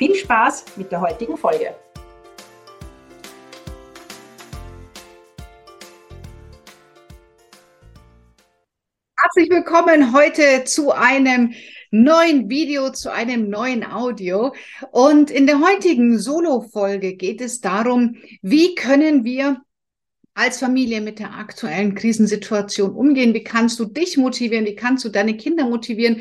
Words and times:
Viel 0.00 0.14
Spaß 0.14 0.64
mit 0.76 0.90
der 0.90 1.02
heutigen 1.02 1.36
Folge. 1.36 1.74
Herzlich 9.14 9.50
willkommen 9.50 10.14
heute 10.14 10.64
zu 10.64 10.90
einem 10.92 11.52
neuen 11.90 12.48
Video, 12.48 12.88
zu 12.92 13.12
einem 13.12 13.50
neuen 13.50 13.84
Audio. 13.84 14.54
Und 14.90 15.30
in 15.30 15.46
der 15.46 15.60
heutigen 15.60 16.18
Solo-Folge 16.18 17.16
geht 17.16 17.42
es 17.42 17.60
darum, 17.60 18.16
wie 18.40 18.74
können 18.74 19.24
wir 19.24 19.60
als 20.34 20.58
Familie 20.58 21.00
mit 21.00 21.18
der 21.18 21.34
aktuellen 21.34 21.94
Krisensituation 21.94 22.92
umgehen? 22.92 23.34
Wie 23.34 23.42
kannst 23.42 23.78
du 23.80 23.84
dich 23.84 24.16
motivieren? 24.16 24.64
Wie 24.64 24.76
kannst 24.76 25.04
du 25.04 25.08
deine 25.08 25.36
Kinder 25.36 25.68
motivieren? 25.68 26.20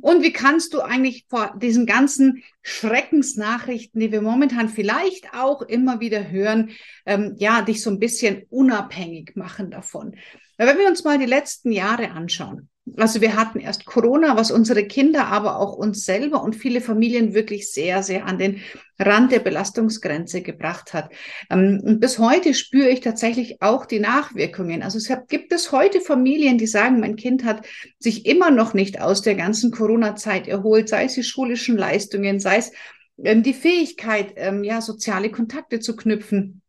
Und 0.00 0.22
wie 0.22 0.32
kannst 0.32 0.72
du 0.72 0.80
eigentlich 0.80 1.26
vor 1.28 1.54
diesen 1.60 1.84
ganzen 1.84 2.42
Schreckensnachrichten, 2.62 4.00
die 4.00 4.12
wir 4.12 4.22
momentan 4.22 4.68
vielleicht 4.68 5.34
auch 5.34 5.60
immer 5.62 6.00
wieder 6.00 6.30
hören, 6.30 6.70
ähm, 7.04 7.34
ja, 7.36 7.60
dich 7.62 7.82
so 7.82 7.90
ein 7.90 7.98
bisschen 7.98 8.44
unabhängig 8.48 9.36
machen 9.36 9.70
davon? 9.70 10.16
Wenn 10.56 10.78
wir 10.78 10.88
uns 10.88 11.04
mal 11.04 11.18
die 11.18 11.26
letzten 11.26 11.70
Jahre 11.72 12.10
anschauen, 12.12 12.69
also 12.96 13.20
wir 13.20 13.36
hatten 13.36 13.60
erst 13.60 13.84
Corona, 13.84 14.36
was 14.36 14.50
unsere 14.50 14.84
Kinder, 14.84 15.26
aber 15.26 15.58
auch 15.58 15.74
uns 15.74 16.04
selber 16.04 16.42
und 16.42 16.56
viele 16.56 16.80
Familien 16.80 17.34
wirklich 17.34 17.70
sehr, 17.70 18.02
sehr 18.02 18.26
an 18.26 18.38
den 18.38 18.62
Rand 18.98 19.32
der 19.32 19.40
Belastungsgrenze 19.40 20.42
gebracht 20.42 20.92
hat. 20.92 21.10
Ähm, 21.50 21.80
und 21.84 22.00
bis 22.00 22.18
heute 22.18 22.54
spüre 22.54 22.88
ich 22.88 23.00
tatsächlich 23.00 23.62
auch 23.62 23.86
die 23.86 24.00
Nachwirkungen. 24.00 24.82
Also 24.82 24.98
es 24.98 25.10
gibt 25.28 25.52
es 25.52 25.72
heute 25.72 26.00
Familien, 26.00 26.58
die 26.58 26.66
sagen, 26.66 27.00
mein 27.00 27.16
Kind 27.16 27.44
hat 27.44 27.66
sich 27.98 28.26
immer 28.26 28.50
noch 28.50 28.74
nicht 28.74 29.00
aus 29.00 29.22
der 29.22 29.34
ganzen 29.34 29.70
Corona-Zeit 29.70 30.48
erholt, 30.48 30.88
sei 30.88 31.04
es 31.04 31.14
die 31.14 31.22
schulischen 31.22 31.76
Leistungen, 31.76 32.40
sei 32.40 32.58
es 32.58 32.72
ähm, 33.22 33.42
die 33.42 33.54
Fähigkeit, 33.54 34.32
ähm, 34.36 34.64
ja, 34.64 34.80
soziale 34.80 35.30
Kontakte 35.30 35.80
zu 35.80 35.96
knüpfen 35.96 36.59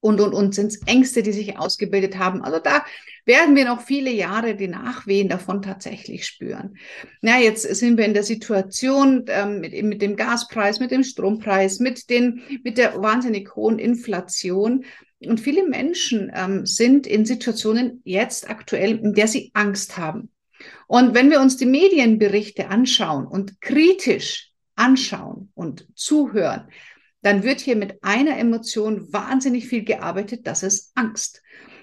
und, 0.00 0.20
und, 0.20 0.32
und 0.32 0.54
sind 0.54 0.68
es 0.68 0.82
Ängste, 0.86 1.22
die 1.22 1.32
sich 1.32 1.58
ausgebildet 1.58 2.18
haben. 2.18 2.42
Also 2.42 2.58
da 2.58 2.84
werden 3.26 3.54
wir 3.54 3.66
noch 3.66 3.82
viele 3.82 4.10
Jahre 4.10 4.54
die 4.54 4.68
Nachwehen 4.68 5.28
davon 5.28 5.62
tatsächlich 5.62 6.26
spüren. 6.26 6.76
Na, 7.20 7.38
jetzt 7.38 7.62
sind 7.62 7.98
wir 7.98 8.06
in 8.06 8.14
der 8.14 8.22
Situation 8.22 9.24
ähm, 9.28 9.60
mit, 9.60 9.80
mit 9.84 10.02
dem 10.02 10.16
Gaspreis, 10.16 10.80
mit 10.80 10.90
dem 10.90 11.04
Strompreis, 11.04 11.80
mit, 11.80 12.08
den, 12.10 12.42
mit 12.64 12.78
der 12.78 13.00
wahnsinnig 13.02 13.54
hohen 13.54 13.78
Inflation. 13.78 14.84
Und 15.22 15.40
viele 15.40 15.68
Menschen 15.68 16.32
ähm, 16.34 16.64
sind 16.64 17.06
in 17.06 17.26
Situationen 17.26 18.00
jetzt 18.04 18.48
aktuell, 18.48 18.98
in 18.98 19.12
der 19.12 19.28
sie 19.28 19.50
Angst 19.52 19.98
haben. 19.98 20.30
Und 20.86 21.14
wenn 21.14 21.30
wir 21.30 21.40
uns 21.40 21.56
die 21.56 21.66
Medienberichte 21.66 22.68
anschauen 22.68 23.26
und 23.26 23.60
kritisch 23.60 24.50
anschauen 24.76 25.50
und 25.54 25.86
zuhören, 25.94 26.68
dann 27.22 27.42
wird 27.42 27.60
hier 27.60 27.76
mit 27.76 28.02
einer 28.02 28.38
Emotion 28.38 29.12
wahnsinnig 29.12 29.66
viel 29.68 29.84
gearbeitet, 29.84 30.46
das 30.46 30.62
ist 30.62 30.92
Angst. 30.94 31.42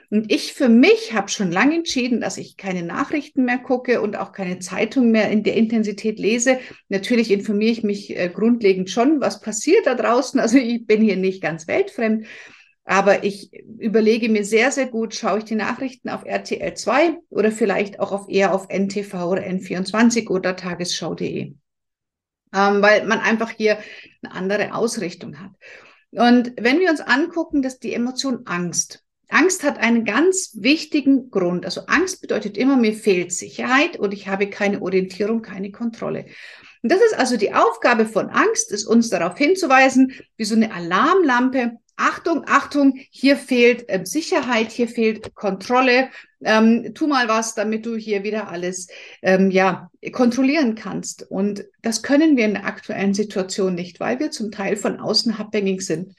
Und 0.09 0.31
ich 0.31 0.53
für 0.53 0.69
mich 0.69 1.13
habe 1.13 1.27
schon 1.27 1.51
lange 1.51 1.75
entschieden, 1.75 2.21
dass 2.21 2.37
ich 2.37 2.55
keine 2.55 2.81
Nachrichten 2.83 3.43
mehr 3.43 3.57
gucke 3.57 4.01
und 4.01 4.17
auch 4.17 4.31
keine 4.31 4.59
Zeitung 4.59 5.11
mehr 5.11 5.29
in 5.29 5.43
der 5.43 5.55
Intensität 5.55 6.17
lese. 6.17 6.59
Natürlich 6.87 7.29
informiere 7.29 7.71
ich 7.71 7.83
mich 7.83 8.17
äh, 8.17 8.29
grundlegend 8.29 8.89
schon, 8.89 9.19
was 9.19 9.41
passiert 9.41 9.85
da 9.85 9.95
draußen. 9.95 10.39
Also 10.39 10.57
ich 10.57 10.87
bin 10.87 11.01
hier 11.01 11.17
nicht 11.17 11.41
ganz 11.41 11.67
weltfremd, 11.67 12.25
aber 12.85 13.25
ich 13.25 13.51
überlege 13.79 14.29
mir 14.29 14.45
sehr, 14.45 14.71
sehr 14.71 14.87
gut, 14.87 15.13
schaue 15.13 15.39
ich 15.39 15.43
die 15.43 15.55
Nachrichten 15.55 16.07
auf 16.07 16.23
RTL 16.23 16.73
2 16.73 17.17
oder 17.29 17.51
vielleicht 17.51 17.99
auch 17.99 18.13
auf 18.13 18.29
eher 18.29 18.53
auf 18.53 18.69
NTV 18.69 19.13
oder 19.25 19.41
N24 19.41 20.29
oder 20.29 20.55
tagesschau.de 20.55 21.53
ähm, 22.53 22.81
weil 22.81 23.05
man 23.05 23.19
einfach 23.19 23.49
hier 23.49 23.77
eine 24.21 24.33
andere 24.33 24.73
Ausrichtung 24.73 25.39
hat. 25.39 25.51
Und 26.11 26.53
wenn 26.59 26.79
wir 26.79 26.89
uns 26.89 27.01
angucken, 27.01 27.61
dass 27.61 27.79
die 27.79 27.93
Emotion 27.93 28.41
Angst, 28.45 29.03
Angst 29.29 29.63
hat 29.63 29.77
einen 29.77 30.05
ganz 30.05 30.51
wichtigen 30.55 31.29
Grund. 31.29 31.65
Also 31.65 31.81
Angst 31.87 32.21
bedeutet 32.21 32.57
immer, 32.57 32.77
mir 32.77 32.93
fehlt 32.93 33.33
Sicherheit 33.33 33.97
und 33.97 34.13
ich 34.13 34.27
habe 34.27 34.49
keine 34.49 34.81
Orientierung, 34.81 35.41
keine 35.41 35.71
Kontrolle. 35.71 36.27
Und 36.81 36.91
das 36.91 37.01
ist 37.01 37.17
also 37.17 37.35
die 37.35 37.53
Aufgabe 37.53 38.05
von 38.05 38.29
Angst, 38.29 38.71
ist 38.71 38.85
uns 38.85 39.09
darauf 39.09 39.37
hinzuweisen, 39.37 40.13
wie 40.37 40.45
so 40.45 40.55
eine 40.55 40.73
Alarmlampe, 40.73 41.73
Achtung, 41.97 42.43
Achtung, 42.47 42.99
hier 43.09 43.35
fehlt 43.35 43.89
äh, 43.89 44.05
Sicherheit, 44.05 44.71
hier 44.71 44.87
fehlt 44.87 45.33
Kontrolle. 45.35 46.09
Ähm, 46.43 46.93
tu 46.93 47.07
mal 47.07 47.27
was, 47.27 47.55
damit 47.55 47.85
du 47.85 47.95
hier 47.95 48.23
wieder 48.23 48.49
alles 48.49 48.87
ähm, 49.23 49.49
ja 49.49 49.89
kontrollieren 50.11 50.75
kannst. 50.75 51.29
Und 51.29 51.65
das 51.81 52.03
können 52.03 52.37
wir 52.37 52.45
in 52.45 52.53
der 52.53 52.65
aktuellen 52.65 53.15
Situation 53.15 53.75
nicht, 53.75 53.99
weil 53.99 54.19
wir 54.19 54.31
zum 54.31 54.51
Teil 54.51 54.77
von 54.77 54.99
außen 54.99 55.33
abhängig 55.33 55.81
sind. 55.81 56.13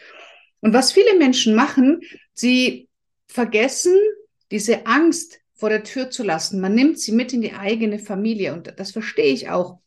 Und 0.60 0.74
was 0.74 0.92
viele 0.92 1.16
Menschen 1.16 1.54
machen, 1.54 2.00
sie 2.34 2.88
vergessen 3.28 3.94
diese 4.50 4.86
Angst 4.86 5.38
vor 5.54 5.68
der 5.68 5.84
Tür 5.84 6.10
zu 6.10 6.24
lassen. 6.24 6.60
Man 6.60 6.74
nimmt 6.74 6.98
sie 6.98 7.12
mit 7.12 7.32
in 7.32 7.42
die 7.42 7.54
eigene 7.54 7.98
Familie 7.98 8.52
und 8.52 8.72
das 8.76 8.90
verstehe 8.90 9.32
ich 9.32 9.48
auch 9.48 9.78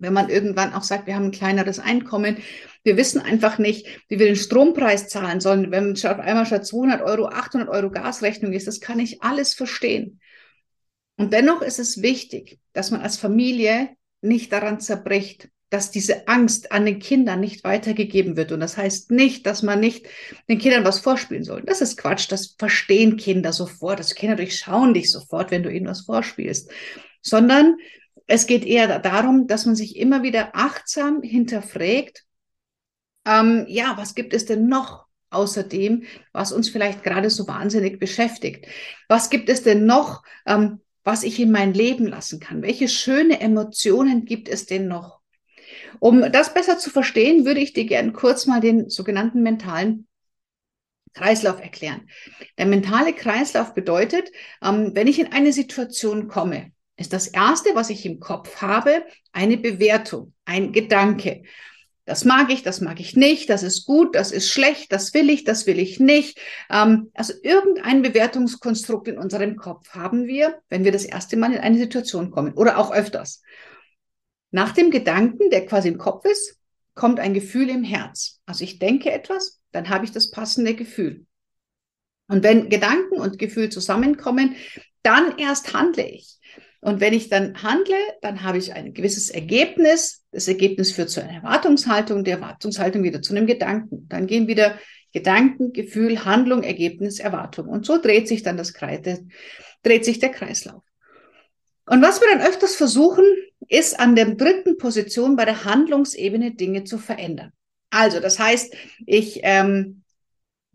wenn 0.00 0.12
man 0.12 0.28
irgendwann 0.28 0.72
auch 0.72 0.82
sagt, 0.82 1.06
wir 1.06 1.14
haben 1.14 1.26
ein 1.26 1.30
kleineres 1.30 1.78
Einkommen, 1.78 2.38
wir 2.82 2.96
wissen 2.96 3.20
einfach 3.20 3.58
nicht, 3.58 3.86
wie 4.08 4.18
wir 4.18 4.26
den 4.26 4.36
Strompreis 4.36 5.08
zahlen 5.08 5.40
sollen, 5.40 5.70
wenn 5.70 5.92
auf 5.92 6.18
einmal 6.18 6.46
statt 6.46 6.66
200 6.66 7.02
Euro 7.02 7.26
800 7.26 7.68
Euro 7.68 7.90
Gasrechnung 7.90 8.52
ist, 8.52 8.66
das 8.66 8.80
kann 8.80 8.98
ich 8.98 9.22
alles 9.22 9.54
verstehen. 9.54 10.20
Und 11.16 11.32
dennoch 11.32 11.60
ist 11.60 11.78
es 11.78 12.00
wichtig, 12.02 12.58
dass 12.72 12.90
man 12.90 13.02
als 13.02 13.18
Familie 13.18 13.90
nicht 14.22 14.52
daran 14.52 14.80
zerbricht, 14.80 15.50
dass 15.70 15.90
diese 15.90 16.26
Angst 16.26 16.72
an 16.72 16.84
den 16.84 16.98
Kindern 16.98 17.40
nicht 17.40 17.62
weitergegeben 17.62 18.36
wird. 18.36 18.50
Und 18.52 18.60
das 18.60 18.76
heißt 18.76 19.12
nicht, 19.12 19.46
dass 19.46 19.62
man 19.62 19.78
nicht 19.78 20.06
den 20.48 20.58
Kindern 20.58 20.84
was 20.84 20.98
vorspielen 20.98 21.44
soll. 21.44 21.62
Das 21.62 21.80
ist 21.80 21.96
Quatsch. 21.96 22.30
Das 22.30 22.56
verstehen 22.58 23.16
Kinder 23.16 23.52
sofort. 23.52 24.00
Das 24.00 24.14
Kinder 24.16 24.34
durchschauen 24.34 24.94
dich 24.94 25.12
sofort, 25.12 25.52
wenn 25.52 25.62
du 25.62 25.70
ihnen 25.70 25.86
was 25.86 26.00
vorspielst. 26.02 26.72
Sondern 27.22 27.76
es 28.26 28.46
geht 28.46 28.64
eher 28.64 28.98
darum, 28.98 29.46
dass 29.46 29.66
man 29.66 29.74
sich 29.74 29.96
immer 29.96 30.22
wieder 30.22 30.50
achtsam 30.54 31.22
hinterfragt, 31.22 32.24
ähm, 33.26 33.66
ja, 33.68 33.94
was 33.96 34.14
gibt 34.14 34.32
es 34.32 34.46
denn 34.46 34.68
noch 34.68 35.06
außerdem, 35.30 36.04
was 36.32 36.52
uns 36.52 36.68
vielleicht 36.68 37.02
gerade 37.02 37.30
so 37.30 37.46
wahnsinnig 37.46 37.98
beschäftigt? 37.98 38.66
Was 39.08 39.30
gibt 39.30 39.48
es 39.48 39.62
denn 39.62 39.86
noch, 39.86 40.22
ähm, 40.46 40.80
was 41.04 41.22
ich 41.22 41.38
in 41.38 41.50
mein 41.50 41.72
Leben 41.72 42.06
lassen 42.06 42.40
kann? 42.40 42.62
Welche 42.62 42.88
schöne 42.88 43.40
Emotionen 43.40 44.24
gibt 44.24 44.48
es 44.48 44.66
denn 44.66 44.88
noch? 44.88 45.20
Um 45.98 46.32
das 46.32 46.54
besser 46.54 46.78
zu 46.78 46.90
verstehen, 46.90 47.44
würde 47.44 47.60
ich 47.60 47.72
dir 47.72 47.84
gerne 47.84 48.12
kurz 48.12 48.46
mal 48.46 48.60
den 48.60 48.88
sogenannten 48.90 49.42
mentalen 49.42 50.06
Kreislauf 51.14 51.60
erklären. 51.60 52.08
Der 52.58 52.66
mentale 52.66 53.12
Kreislauf 53.12 53.74
bedeutet, 53.74 54.30
ähm, 54.62 54.92
wenn 54.94 55.06
ich 55.06 55.18
in 55.18 55.32
eine 55.32 55.52
Situation 55.52 56.28
komme, 56.28 56.72
ist 57.00 57.14
das 57.14 57.26
Erste, 57.28 57.74
was 57.74 57.88
ich 57.88 58.04
im 58.04 58.20
Kopf 58.20 58.60
habe, 58.60 59.04
eine 59.32 59.56
Bewertung, 59.56 60.34
ein 60.44 60.72
Gedanke. 60.72 61.44
Das 62.04 62.24
mag 62.26 62.50
ich, 62.52 62.62
das 62.62 62.80
mag 62.80 63.00
ich 63.00 63.16
nicht, 63.16 63.48
das 63.48 63.62
ist 63.62 63.86
gut, 63.86 64.14
das 64.14 64.32
ist 64.32 64.50
schlecht, 64.50 64.92
das 64.92 65.14
will 65.14 65.30
ich, 65.30 65.44
das 65.44 65.66
will 65.66 65.78
ich 65.78 65.98
nicht. 65.98 66.38
Ähm, 66.68 67.10
also 67.14 67.32
irgendein 67.42 68.02
Bewertungskonstrukt 68.02 69.08
in 69.08 69.16
unserem 69.16 69.56
Kopf 69.56 69.88
haben 69.90 70.26
wir, 70.26 70.60
wenn 70.68 70.84
wir 70.84 70.92
das 70.92 71.04
erste 71.04 71.36
Mal 71.36 71.54
in 71.54 71.60
eine 71.60 71.78
Situation 71.78 72.30
kommen 72.30 72.52
oder 72.52 72.78
auch 72.78 72.92
öfters. 72.92 73.42
Nach 74.50 74.72
dem 74.72 74.90
Gedanken, 74.90 75.48
der 75.50 75.64
quasi 75.64 75.88
im 75.88 75.98
Kopf 75.98 76.26
ist, 76.26 76.58
kommt 76.94 77.18
ein 77.18 77.32
Gefühl 77.32 77.70
im 77.70 77.84
Herz. 77.84 78.40
Also 78.44 78.64
ich 78.64 78.78
denke 78.78 79.10
etwas, 79.10 79.60
dann 79.72 79.88
habe 79.88 80.04
ich 80.04 80.10
das 80.10 80.30
passende 80.30 80.74
Gefühl. 80.74 81.24
Und 82.26 82.42
wenn 82.42 82.68
Gedanken 82.68 83.20
und 83.20 83.38
Gefühl 83.38 83.70
zusammenkommen, 83.70 84.56
dann 85.02 85.38
erst 85.38 85.72
handle 85.72 86.06
ich. 86.06 86.39
Und 86.80 87.00
wenn 87.00 87.12
ich 87.12 87.28
dann 87.28 87.62
handle, 87.62 87.96
dann 88.22 88.42
habe 88.42 88.58
ich 88.58 88.72
ein 88.72 88.94
gewisses 88.94 89.30
Ergebnis. 89.30 90.24
Das 90.32 90.48
Ergebnis 90.48 90.92
führt 90.92 91.10
zu 91.10 91.22
einer 91.22 91.34
Erwartungshaltung, 91.34 92.24
die 92.24 92.30
Erwartungshaltung 92.30 93.02
wieder 93.02 93.20
zu 93.20 93.34
einem 93.34 93.46
Gedanken. 93.46 94.06
Dann 94.08 94.26
gehen 94.26 94.48
wieder 94.48 94.78
Gedanken, 95.12 95.72
Gefühl, 95.72 96.24
Handlung, 96.24 96.62
Ergebnis, 96.62 97.18
Erwartung. 97.18 97.68
Und 97.68 97.84
so 97.84 98.00
dreht 98.00 98.28
sich 98.28 98.42
dann 98.42 98.56
das 98.56 98.72
Kreis, 98.72 99.20
dreht 99.82 100.04
sich 100.04 100.20
der 100.20 100.30
Kreislauf. 100.30 100.82
Und 101.86 102.02
was 102.02 102.20
wir 102.20 102.28
dann 102.28 102.46
öfters 102.46 102.76
versuchen, 102.76 103.24
ist 103.68 103.98
an 103.98 104.14
der 104.14 104.34
dritten 104.34 104.78
Position 104.78 105.36
bei 105.36 105.44
der 105.44 105.64
Handlungsebene 105.64 106.52
Dinge 106.54 106.84
zu 106.84 106.98
verändern. 106.98 107.52
Also, 107.90 108.20
das 108.20 108.38
heißt, 108.38 108.74
ich 109.04 109.40
ähm, 109.42 109.99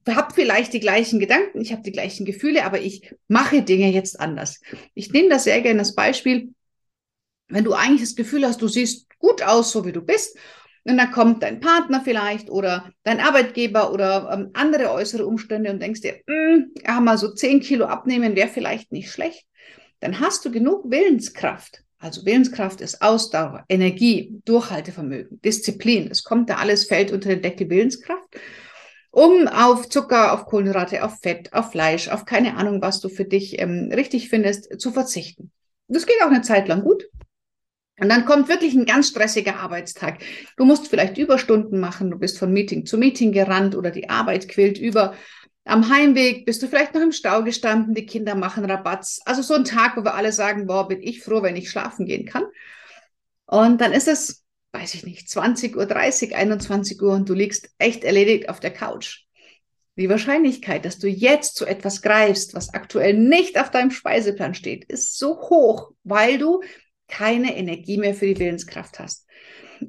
habe 0.08 0.34
vielleicht 0.34 0.74
die 0.74 0.80
gleichen 0.80 1.20
Gedanken, 1.20 1.62
ich 1.62 1.72
habe 1.72 1.82
die 1.82 1.92
gleichen 1.92 2.26
Gefühle, 2.26 2.64
aber 2.64 2.80
ich 2.80 3.12
mache 3.28 3.64
Dinge 3.64 3.92
jetzt 3.92 4.20
anders. 4.20 4.62
Ich 4.94 5.12
nehme 5.12 5.30
das 5.30 5.46
sehr 5.46 5.62
gerne 5.62 5.80
als 5.80 5.96
Beispiel, 5.96 6.54
wenn 7.48 7.64
du 7.64 7.74
eigentlich 7.74 8.02
das 8.02 8.16
Gefühl 8.16 8.46
hast, 8.46 8.62
du 8.62 8.68
siehst 8.68 9.08
gut 9.18 9.42
aus, 9.42 9.72
so 9.72 9.86
wie 9.86 9.92
du 9.92 10.02
bist, 10.02 10.38
und 10.88 10.98
dann 10.98 11.12
kommt 11.12 11.42
dein 11.42 11.60
Partner 11.60 12.02
vielleicht 12.04 12.52
oder 12.52 12.92
dein 13.04 13.20
Arbeitgeber 13.20 13.92
oder 13.92 14.30
ähm, 14.32 14.52
andere 14.54 14.92
äußere 14.92 15.26
Umstände 15.26 15.72
und 15.72 15.82
denkst 15.82 16.02
dir, 16.02 16.20
mm, 16.28 16.74
ja, 16.86 17.02
mal 17.02 17.18
so 17.18 17.34
10 17.34 17.60
Kilo 17.60 17.86
abnehmen 17.86 18.36
wäre 18.36 18.50
vielleicht 18.50 18.92
nicht 18.92 19.12
schlecht. 19.12 19.48
Dann 20.00 20.20
hast 20.20 20.46
du 20.46 20.52
genug 20.52 20.92
Willenskraft. 20.92 21.82
Also 21.98 22.24
Willenskraft 22.24 22.82
ist 22.82 23.02
Ausdauer, 23.02 23.66
Energie, 23.68 24.40
Durchhaltevermögen, 24.46 25.42
Disziplin. 25.42 26.12
Es 26.12 26.24
kommt 26.24 26.52
da 26.52 26.58
alles, 26.58 26.86
fällt 26.86 27.12
unter 27.12 27.30
den 27.30 27.42
Deckel 27.42 27.68
Willenskraft, 27.68 28.30
um 29.16 29.48
auf 29.48 29.88
Zucker, 29.88 30.34
auf 30.34 30.46
Kohlenhydrate, 30.46 31.02
auf 31.02 31.22
Fett, 31.22 31.54
auf 31.54 31.72
Fleisch, 31.72 32.10
auf 32.10 32.26
keine 32.26 32.58
Ahnung, 32.58 32.82
was 32.82 33.00
du 33.00 33.08
für 33.08 33.24
dich 33.24 33.58
ähm, 33.62 33.90
richtig 33.94 34.28
findest, 34.28 34.82
zu 34.82 34.92
verzichten. 34.92 35.52
Das 35.88 36.06
geht 36.06 36.22
auch 36.22 36.28
eine 36.28 36.42
Zeit 36.42 36.68
lang 36.68 36.82
gut. 36.82 37.08
Und 37.98 38.10
dann 38.10 38.26
kommt 38.26 38.50
wirklich 38.50 38.74
ein 38.74 38.86
ganz 38.86 39.08
stressiger 39.08 39.56
Arbeitstag. 39.56 40.18
Du 40.58 40.66
musst 40.66 40.90
vielleicht 40.90 41.18
Überstunden 41.18 41.80
machen, 41.80 42.12
du 42.12 42.20
bist 42.20 42.38
von 42.38 42.52
Meeting 42.52 42.86
zu 42.86 42.98
Meeting 42.98 43.32
gerannt 43.32 43.74
oder 43.78 43.90
die 43.90 44.10
Arbeit 44.10 44.50
quillt 44.50 44.78
über. 44.78 45.14
Am 45.64 45.90
Heimweg 45.90 46.46
bist 46.46 46.62
du 46.62 46.68
vielleicht 46.68 46.94
noch 46.94 47.02
im 47.02 47.14
Stau 47.14 47.42
gestanden, 47.42 47.94
die 47.94 48.06
Kinder 48.06 48.36
machen 48.36 48.66
Rabatz. 48.66 49.22
Also 49.24 49.42
so 49.42 49.54
ein 49.54 49.64
Tag, 49.64 49.96
wo 49.96 50.04
wir 50.04 50.16
alle 50.16 50.34
sagen, 50.34 50.68
boah, 50.68 50.90
bin 50.90 51.02
ich 51.02 51.24
froh, 51.24 51.42
wenn 51.42 51.56
ich 51.56 51.70
schlafen 51.70 52.06
gehen 52.06 52.26
kann. 52.26 52.44
Und 53.46 53.80
dann 53.80 53.94
ist 53.94 54.10
es, 54.10 54.45
weiß 54.76 54.94
ich 54.94 55.06
nicht, 55.06 55.30
20 55.30 55.76
Uhr, 55.76 55.86
30, 55.86 56.36
21 56.36 57.02
Uhr 57.02 57.14
und 57.14 57.30
du 57.30 57.34
liegst 57.34 57.70
echt 57.78 58.04
erledigt 58.04 58.50
auf 58.50 58.60
der 58.60 58.72
Couch. 58.72 59.24
Die 59.98 60.10
Wahrscheinlichkeit, 60.10 60.84
dass 60.84 61.00
du 61.00 61.08
jetzt 61.08 61.56
zu 61.56 61.66
etwas 61.66 62.02
greifst, 62.02 62.54
was 62.54 62.74
aktuell 62.74 63.14
nicht 63.14 63.58
auf 63.58 63.72
deinem 63.72 63.92
Speiseplan 63.92 64.54
steht, 64.54 64.84
ist 64.86 65.18
so 65.18 65.40
hoch, 65.50 65.92
weil 66.04 66.38
du 66.38 66.62
keine 67.08 67.56
Energie 67.56 67.98
mehr 67.98 68.14
für 68.14 68.26
die 68.26 68.38
Willenskraft 68.38 69.00
hast. 69.00 69.26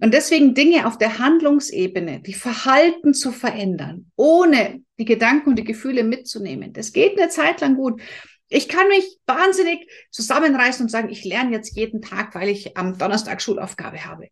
Und 0.01 0.15
deswegen 0.15 0.55
Dinge 0.55 0.87
auf 0.87 0.99
der 0.99 1.19
Handlungsebene, 1.19 2.21
die 2.21 2.35
Verhalten 2.35 3.15
zu 3.15 3.33
verändern, 3.33 4.11
ohne 4.17 4.83
die 4.99 5.05
Gedanken 5.05 5.51
und 5.51 5.59
die 5.59 5.65
Gefühle 5.65 6.05
mitzunehmen, 6.05 6.73
das 6.73 6.93
geht 6.93 7.19
eine 7.19 7.29
Zeit 7.29 7.61
lang 7.61 7.77
gut. 7.77 8.01
Ich 8.49 8.69
kann 8.69 8.87
mich 8.89 9.19
wahnsinnig 9.27 9.91
zusammenreißen 10.11 10.85
und 10.85 10.89
sagen, 10.89 11.09
ich 11.09 11.25
lerne 11.25 11.51
jetzt 11.51 11.77
jeden 11.77 12.01
Tag, 12.01 12.35
weil 12.37 12.49
ich 12.49 12.77
am 12.77 12.97
Donnerstag 12.97 13.43
Schulaufgabe 13.43 14.05
habe. 14.05 14.29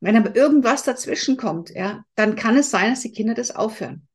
Wenn 0.00 0.16
aber 0.16 0.36
irgendwas 0.36 0.82
dazwischen 0.82 1.36
kommt, 1.36 1.70
ja, 1.70 2.04
dann 2.14 2.36
kann 2.36 2.56
es 2.56 2.70
sein, 2.70 2.90
dass 2.90 3.00
die 3.00 3.12
Kinder 3.12 3.34
das 3.34 3.54
aufhören. 3.54 4.06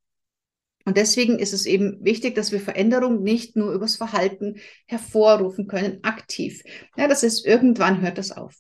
Und 0.86 0.98
deswegen 0.98 1.38
ist 1.38 1.54
es 1.54 1.66
eben 1.66 2.04
wichtig, 2.04 2.36
dass 2.36 2.52
wir 2.52 2.60
Veränderung 2.60 3.22
nicht 3.22 3.56
nur 3.56 3.74
übers 3.74 3.96
Verhalten 3.96 4.60
hervorrufen 4.88 5.68
können, 5.68 6.00
aktiv. 6.04 6.64
Ja, 6.98 7.08
das 7.08 7.24
ist 7.24 7.46
irgendwann 7.46 8.02
hört 8.02 8.18
das 8.18 8.32
auf. 8.32 8.56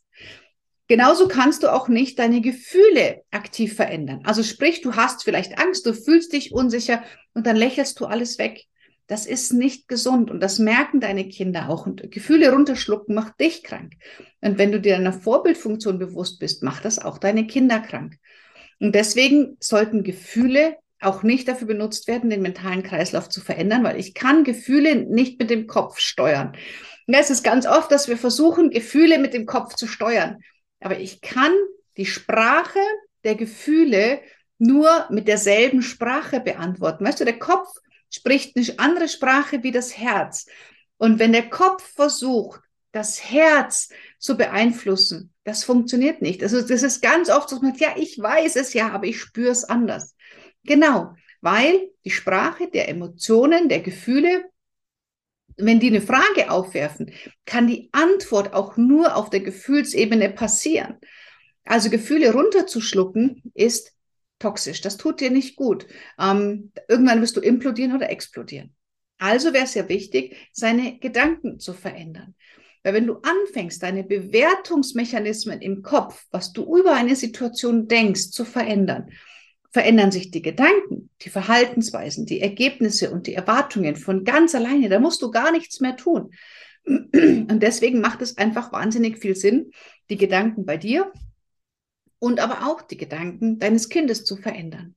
Genauso 0.88 1.27
kannst 1.27 1.62
du 1.63 1.71
auch 1.71 1.88
nicht 1.88 2.18
deine 2.18 2.42
Gefühle 2.42 3.21
aktiv 3.30 3.75
verändern. 3.75 4.21
Also 4.25 4.42
sprich, 4.42 4.81
du 4.81 4.95
hast 4.95 5.24
vielleicht 5.24 5.60
Angst, 5.60 5.86
du 5.86 5.94
fühlst 5.94 6.33
dich 6.33 6.51
unsicher 6.51 7.04
und 7.36 7.45
dann 7.45 7.56
lächelst 7.56 8.00
du 8.00 8.06
alles 8.06 8.39
weg. 8.39 8.66
Das 9.10 9.26
ist 9.26 9.54
nicht 9.54 9.88
gesund 9.88 10.30
und 10.30 10.40
das 10.40 10.60
merken 10.60 11.00
deine 11.00 11.28
Kinder 11.28 11.70
auch. 11.70 11.88
Und 11.88 12.12
Gefühle 12.12 12.52
runterschlucken 12.52 13.16
macht 13.16 13.40
dich 13.40 13.64
krank. 13.64 13.94
Und 14.40 14.60
wenn 14.60 14.72
du 14.72 14.80
dir 14.80 14.94
deiner 14.94 15.14
Vorbildfunktion 15.14 15.98
bewusst 15.98 16.40
bist, 16.40 16.62
macht 16.62 16.86
das 16.86 17.00
auch 17.00 17.18
deine 17.18 17.48
Kinder 17.48 17.80
krank. 17.80 18.18
Und 18.80 18.94
deswegen 18.94 19.58
sollten 19.60 20.04
Gefühle 20.04 20.78
auch 21.02 21.24
nicht 21.24 21.48
dafür 21.48 21.66
benutzt 21.66 22.08
werden, 22.08 22.30
den 22.30 22.44
mentalen 22.44 22.84
Kreislauf 22.84 23.30
zu 23.30 23.42
verändern, 23.42 23.84
weil 23.84 24.00
ich 24.00 24.14
kann 24.14 24.44
Gefühle 24.44 24.96
nicht 24.96 25.40
mit 25.40 25.50
dem 25.50 25.66
Kopf 25.66 25.98
steuern. 25.98 26.56
Und 27.08 27.14
es 27.16 27.32
ist 27.32 27.44
ganz 27.44 27.66
oft, 27.66 27.92
dass 27.92 28.10
wir 28.10 28.18
versuchen, 28.18 28.70
Gefühle 28.70 29.18
mit 29.18 29.34
dem 29.34 29.48
Kopf 29.48 29.74
zu 29.74 29.88
steuern. 29.88 30.38
Aber 30.82 31.00
ich 31.00 31.22
kann 31.22 31.54
die 31.98 32.06
Sprache 32.06 32.80
der 33.24 33.34
Gefühle 33.34 34.20
nur 34.60 35.08
mit 35.10 35.28
derselben 35.28 35.82
Sprache 35.82 36.42
beantworten. 36.42 37.04
Weißt 37.04 37.20
du, 37.20 37.26
der 37.26 37.40
Kopf 37.40 37.70
spricht 38.10 38.56
eine 38.56 38.80
andere 38.80 39.08
Sprache 39.08 39.64
wie 39.64 39.72
das 39.72 39.98
Herz. 39.98 40.46
Und 40.98 41.20
wenn 41.20 41.32
der 41.32 41.50
Kopf 41.50 41.84
versucht, 41.84 42.62
das 42.92 43.24
Herz 43.32 43.90
zu 44.18 44.36
beeinflussen, 44.36 45.34
das 45.44 45.64
funktioniert 45.64 46.22
nicht. 46.22 46.42
Also 46.44 46.62
das 46.62 46.84
ist 46.84 47.02
ganz 47.02 47.30
oft 47.30 47.50
so, 47.50 47.56
dass 47.56 47.64
man 47.64 47.72
sagt, 47.72 47.82
ja, 47.82 48.02
ich 48.02 48.18
weiß 48.20 48.56
es 48.56 48.74
ja, 48.74 48.90
aber 48.90 49.06
ich 49.06 49.20
spüre 49.20 49.52
es 49.52 49.64
anders. 49.64 50.16
Genau, 50.64 51.14
weil 51.42 51.92
die 52.04 52.12
Sprache 52.12 52.70
der 52.70 52.90
Emotionen, 52.90 53.70
der 53.70 53.80
Gefühle, 53.80 54.46
wenn 55.58 55.80
die 55.80 55.88
eine 55.88 56.02
Frage 56.02 56.50
aufwerfen, 56.50 57.12
kann 57.46 57.68
die 57.68 57.90
Antwort 57.92 58.54
auch 58.54 58.78
nur 58.78 59.16
auf 59.16 59.30
der 59.30 59.42
Gefühlsebene 59.42 60.30
passieren. 60.30 60.98
Also 61.66 61.90
Gefühle 61.90 62.34
runterzuschlucken 62.34 63.44
ist 63.54 63.94
toxisch. 64.40 64.82
Das 64.82 64.98
tut 64.98 65.20
dir 65.20 65.30
nicht 65.30 65.56
gut. 65.56 65.88
Ähm, 66.20 66.72
irgendwann 66.88 67.22
wirst 67.22 67.38
du 67.38 67.42
implodieren 67.42 67.96
oder 67.96 68.10
explodieren. 68.10 68.74
Also 69.18 69.54
wäre 69.54 69.66
es 69.66 69.74
ja 69.74 69.88
wichtig, 69.90 70.36
seine 70.54 70.98
Gedanken 71.00 71.60
zu 71.60 71.74
verändern. 71.74 72.36
Weil 72.84 72.94
wenn 72.94 73.08
du 73.08 73.18
anfängst, 73.22 73.84
deine 73.84 74.06
Bewertungsmechanismen 74.06 75.62
im 75.62 75.82
Kopf, 75.82 76.26
was 76.32 76.54
du 76.54 76.78
über 76.78 76.94
eine 76.94 77.16
Situation 77.16 77.88
denkst, 77.88 78.32
zu 78.32 78.46
verändern, 78.46 79.10
verändern 79.72 80.12
sich 80.12 80.32
die 80.32 80.42
Gedanken, 80.42 81.10
die 81.22 81.30
Verhaltensweisen, 81.30 82.26
die 82.26 82.40
Ergebnisse 82.40 83.12
und 83.12 83.28
die 83.28 83.36
Erwartungen 83.36 83.98
von 83.98 84.24
ganz 84.24 84.56
alleine. 84.56 84.88
Da 84.88 85.00
musst 85.00 85.22
du 85.22 85.30
gar 85.30 85.52
nichts 85.52 85.82
mehr 85.82 85.98
tun. 85.98 86.32
Und 86.86 87.60
deswegen 87.60 88.00
macht 88.00 88.22
es 88.22 88.38
einfach 88.38 88.72
wahnsinnig 88.72 89.20
viel 89.20 89.36
Sinn, 89.36 89.72
die 90.10 90.18
Gedanken 90.18 90.66
bei 90.66 90.78
dir 90.78 91.12
und 92.19 92.39
aber 92.39 92.68
auch 92.68 92.81
die 92.81 92.98
Gedanken 92.98 93.60
deines 93.60 93.89
Kindes 93.89 94.25
zu 94.25 94.38
verändern. 94.38 94.95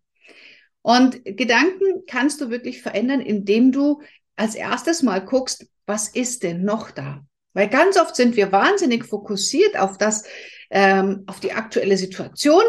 Und 0.83 1.25
Gedanken 1.25 2.05
kannst 2.07 2.41
du 2.41 2.51
wirklich 2.51 2.83
verändern, 2.83 3.21
indem 3.21 3.73
du 3.73 4.03
als 4.37 4.55
erstes 4.55 5.03
mal 5.03 5.25
guckst, 5.25 5.67
was 5.87 6.09
ist 6.09 6.43
denn 6.43 6.65
noch 6.65 6.91
da? 6.91 7.25
Weil 7.55 7.69
ganz 7.69 7.97
oft 7.97 8.17
sind 8.17 8.37
wir 8.37 8.51
wahnsinnig 8.51 9.05
fokussiert 9.05 9.79
auf 9.79 9.99
das, 9.99 10.25
ähm, 10.71 11.25
auf 11.27 11.39
die 11.39 11.53
aktuelle 11.53 11.97
Situation 11.97 12.63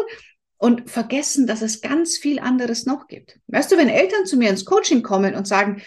und 0.58 0.90
vergessen, 0.90 1.46
dass 1.46 1.62
es 1.62 1.80
ganz 1.80 2.16
viel 2.16 2.38
anderes 2.38 2.86
noch 2.86 3.08
gibt. 3.08 3.38
Weißt 3.48 3.72
du, 3.72 3.76
wenn 3.76 3.88
Eltern 3.88 4.26
zu 4.26 4.36
mir 4.36 4.50
ins 4.50 4.64
Coaching 4.64 5.02
kommen 5.02 5.34
und 5.34 5.48
sagen, 5.48 5.82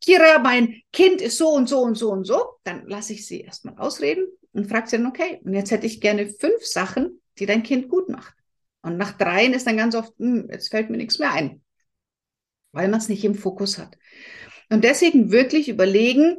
Kira, 0.00 0.38
mein 0.38 0.82
Kind 0.92 1.20
ist 1.20 1.36
so 1.36 1.50
und 1.50 1.68
so 1.68 1.80
und 1.80 1.96
so 1.96 2.10
und 2.10 2.24
so, 2.24 2.42
dann 2.64 2.86
lasse 2.86 3.12
ich 3.12 3.26
sie 3.26 3.42
erstmal 3.42 3.76
ausreden 3.78 4.26
und 4.52 4.68
frage 4.68 4.88
sie 4.88 4.96
dann, 4.96 5.06
okay, 5.06 5.40
und 5.44 5.54
jetzt 5.54 5.70
hätte 5.70 5.86
ich 5.86 6.00
gerne 6.00 6.26
fünf 6.26 6.64
Sachen, 6.64 7.20
die 7.40 7.46
dein 7.46 7.62
Kind 7.62 7.88
gut 7.88 8.08
macht. 8.08 8.34
Und 8.82 8.96
nach 8.96 9.12
dreien 9.12 9.52
ist 9.52 9.66
dann 9.66 9.76
ganz 9.76 9.94
oft, 9.94 10.12
hm, 10.18 10.48
jetzt 10.50 10.70
fällt 10.70 10.90
mir 10.90 10.96
nichts 10.96 11.18
mehr 11.18 11.32
ein, 11.32 11.62
weil 12.72 12.88
man 12.88 13.00
es 13.00 13.08
nicht 13.08 13.24
im 13.24 13.34
Fokus 13.34 13.78
hat. 13.78 13.96
Und 14.70 14.84
deswegen 14.84 15.32
wirklich 15.32 15.68
überlegen, 15.68 16.36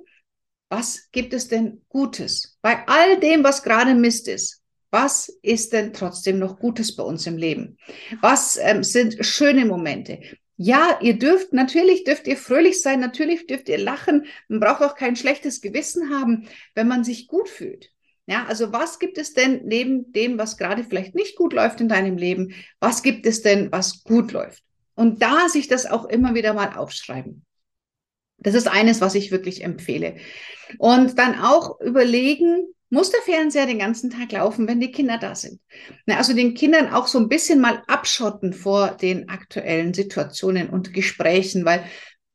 was 0.69 1.09
gibt 1.11 1.33
es 1.33 1.49
denn 1.49 1.81
Gutes? 1.89 2.57
Bei 2.61 2.87
all 2.87 3.19
dem, 3.19 3.43
was 3.43 3.61
gerade 3.61 3.93
Mist 3.93 4.27
ist, 4.27 4.61
was 4.89 5.29
ist 5.41 5.73
denn 5.73 5.93
trotzdem 5.93 6.39
noch 6.39 6.59
Gutes 6.59 6.95
bei 6.95 7.03
uns 7.03 7.25
im 7.27 7.37
Leben? 7.37 7.77
Was 8.21 8.57
ähm, 8.57 8.83
sind 8.83 9.25
schöne 9.25 9.65
Momente? 9.65 10.19
Ja, 10.57 10.99
ihr 11.01 11.17
dürft, 11.17 11.53
natürlich 11.53 12.03
dürft 12.03 12.27
ihr 12.27 12.37
fröhlich 12.37 12.81
sein, 12.81 12.99
natürlich 12.99 13.47
dürft 13.47 13.67
ihr 13.67 13.77
lachen. 13.77 14.25
Man 14.47 14.59
braucht 14.59 14.81
auch 14.81 14.95
kein 14.95 15.15
schlechtes 15.15 15.61
Gewissen 15.61 16.09
haben, 16.09 16.47
wenn 16.75 16.87
man 16.87 17.03
sich 17.03 17.27
gut 17.27 17.49
fühlt. 17.49 17.91
Ja, 18.31 18.45
also 18.45 18.71
was 18.71 18.97
gibt 18.97 19.17
es 19.17 19.33
denn 19.33 19.63
neben 19.65 20.13
dem, 20.13 20.37
was 20.37 20.55
gerade 20.55 20.85
vielleicht 20.85 21.15
nicht 21.15 21.35
gut 21.35 21.51
läuft 21.51 21.81
in 21.81 21.89
deinem 21.89 22.15
Leben? 22.15 22.53
Was 22.79 23.03
gibt 23.03 23.25
es 23.25 23.41
denn, 23.41 23.73
was 23.73 24.05
gut 24.05 24.31
läuft? 24.31 24.63
Und 24.95 25.21
da 25.21 25.49
sich 25.49 25.67
das 25.67 25.85
auch 25.85 26.05
immer 26.05 26.33
wieder 26.33 26.53
mal 26.53 26.77
aufschreiben. 26.77 27.45
Das 28.37 28.53
ist 28.55 28.69
eines, 28.69 29.01
was 29.01 29.15
ich 29.15 29.31
wirklich 29.31 29.65
empfehle. 29.65 30.15
Und 30.77 31.19
dann 31.19 31.41
auch 31.41 31.81
überlegen, 31.81 32.73
muss 32.89 33.11
der 33.11 33.19
Fernseher 33.19 33.65
den 33.65 33.79
ganzen 33.79 34.09
Tag 34.09 34.31
laufen, 34.31 34.65
wenn 34.65 34.79
die 34.79 34.93
Kinder 34.93 35.17
da 35.17 35.35
sind. 35.35 35.59
also 36.07 36.33
den 36.33 36.53
Kindern 36.53 36.93
auch 36.93 37.07
so 37.07 37.19
ein 37.19 37.27
bisschen 37.27 37.59
mal 37.59 37.83
abschotten 37.87 38.53
vor 38.53 38.91
den 38.91 39.27
aktuellen 39.27 39.93
Situationen 39.93 40.69
und 40.69 40.93
Gesprächen, 40.93 41.65
weil 41.65 41.83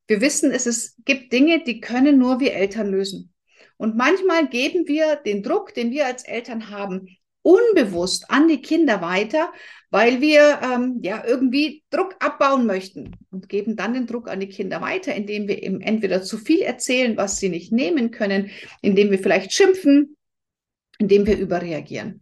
wir 0.08 0.20
wissen, 0.20 0.50
es 0.50 0.66
ist, 0.66 0.96
gibt 1.06 1.32
Dinge, 1.32 1.64
die 1.64 1.80
können 1.80 2.18
nur 2.18 2.38
wir 2.38 2.52
Eltern 2.52 2.88
lösen. 2.90 3.32
Und 3.76 3.96
manchmal 3.96 4.48
geben 4.48 4.86
wir 4.86 5.16
den 5.16 5.42
Druck, 5.42 5.74
den 5.74 5.90
wir 5.90 6.06
als 6.06 6.24
Eltern 6.24 6.70
haben, 6.70 7.08
unbewusst 7.42 8.30
an 8.30 8.48
die 8.48 8.60
Kinder 8.60 9.00
weiter, 9.00 9.52
weil 9.90 10.20
wir 10.20 10.60
ähm, 10.62 10.98
ja 11.02 11.22
irgendwie 11.24 11.84
Druck 11.90 12.16
abbauen 12.18 12.66
möchten 12.66 13.16
und 13.30 13.48
geben 13.48 13.76
dann 13.76 13.94
den 13.94 14.06
Druck 14.06 14.28
an 14.28 14.40
die 14.40 14.48
Kinder 14.48 14.80
weiter, 14.80 15.14
indem 15.14 15.46
wir 15.46 15.62
eben 15.62 15.80
entweder 15.80 16.22
zu 16.22 16.38
viel 16.38 16.60
erzählen, 16.60 17.16
was 17.16 17.38
sie 17.38 17.48
nicht 17.48 17.70
nehmen 17.70 18.10
können, 18.10 18.50
indem 18.82 19.12
wir 19.12 19.20
vielleicht 19.20 19.52
schimpfen, 19.52 20.16
indem 20.98 21.26
wir 21.26 21.38
überreagieren. 21.38 22.20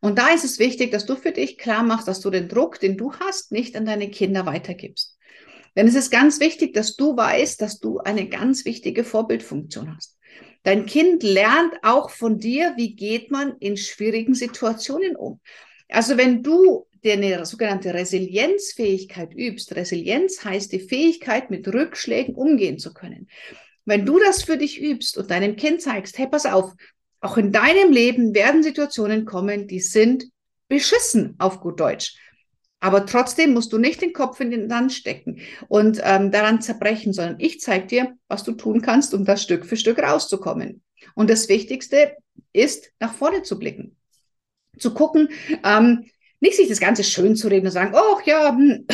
Und 0.00 0.18
da 0.18 0.34
ist 0.34 0.44
es 0.44 0.58
wichtig, 0.58 0.90
dass 0.90 1.06
du 1.06 1.14
für 1.14 1.32
dich 1.32 1.56
klar 1.56 1.82
machst, 1.84 2.08
dass 2.08 2.20
du 2.20 2.30
den 2.30 2.48
Druck, 2.48 2.80
den 2.80 2.96
du 2.96 3.12
hast, 3.14 3.52
nicht 3.52 3.76
an 3.76 3.86
deine 3.86 4.10
Kinder 4.10 4.44
weitergibst. 4.44 5.16
Denn 5.76 5.86
es 5.86 5.94
ist 5.94 6.10
ganz 6.10 6.40
wichtig, 6.40 6.74
dass 6.74 6.96
du 6.96 7.16
weißt, 7.16 7.60
dass 7.60 7.78
du 7.78 7.98
eine 7.98 8.28
ganz 8.28 8.64
wichtige 8.64 9.04
Vorbildfunktion 9.04 9.94
hast. 9.96 10.13
Dein 10.62 10.86
Kind 10.86 11.22
lernt 11.22 11.74
auch 11.82 12.10
von 12.10 12.38
dir, 12.38 12.74
wie 12.76 12.94
geht 12.94 13.30
man 13.30 13.56
in 13.58 13.76
schwierigen 13.76 14.34
Situationen 14.34 15.14
um. 15.16 15.40
Also 15.88 16.16
wenn 16.16 16.42
du 16.42 16.86
eine 17.04 17.44
sogenannte 17.44 17.92
Resilienzfähigkeit 17.92 19.34
übst, 19.34 19.76
Resilienz 19.76 20.42
heißt 20.42 20.72
die 20.72 20.80
Fähigkeit, 20.80 21.50
mit 21.50 21.68
Rückschlägen 21.68 22.34
umgehen 22.34 22.78
zu 22.78 22.94
können. 22.94 23.28
Wenn 23.84 24.06
du 24.06 24.18
das 24.18 24.42
für 24.42 24.56
dich 24.56 24.80
übst 24.80 25.18
und 25.18 25.30
deinem 25.30 25.56
Kind 25.56 25.82
zeigst, 25.82 26.16
hey, 26.16 26.26
pass 26.26 26.46
auf, 26.46 26.72
auch 27.20 27.36
in 27.36 27.52
deinem 27.52 27.92
Leben 27.92 28.34
werden 28.34 28.62
Situationen 28.62 29.26
kommen, 29.26 29.66
die 29.68 29.80
sind 29.80 30.24
beschissen 30.68 31.34
auf 31.38 31.60
gut 31.60 31.80
Deutsch. 31.80 32.16
Aber 32.84 33.06
trotzdem 33.06 33.54
musst 33.54 33.72
du 33.72 33.78
nicht 33.78 34.02
den 34.02 34.12
Kopf 34.12 34.40
in 34.40 34.50
den 34.50 34.68
Sand 34.68 34.92
stecken 34.92 35.40
und 35.68 36.02
ähm, 36.04 36.30
daran 36.30 36.60
zerbrechen, 36.60 37.14
sondern 37.14 37.40
ich 37.40 37.58
zeige 37.58 37.86
dir, 37.86 38.12
was 38.28 38.44
du 38.44 38.52
tun 38.52 38.82
kannst, 38.82 39.14
um 39.14 39.24
das 39.24 39.42
Stück 39.42 39.64
für 39.64 39.78
Stück 39.78 39.98
rauszukommen. 40.00 40.82
Und 41.14 41.30
das 41.30 41.48
Wichtigste 41.48 42.14
ist, 42.52 42.92
nach 43.00 43.14
vorne 43.14 43.42
zu 43.42 43.58
blicken. 43.58 43.96
Zu 44.78 44.92
gucken, 44.92 45.30
ähm, 45.64 46.04
nicht 46.40 46.56
sich 46.56 46.68
das 46.68 46.78
Ganze 46.78 47.04
schön 47.04 47.36
zu 47.36 47.48
reden 47.48 47.64
und 47.64 47.72
sagen, 47.72 47.94
oh 47.96 48.20
ja, 48.26 48.50
hm, 48.50 48.86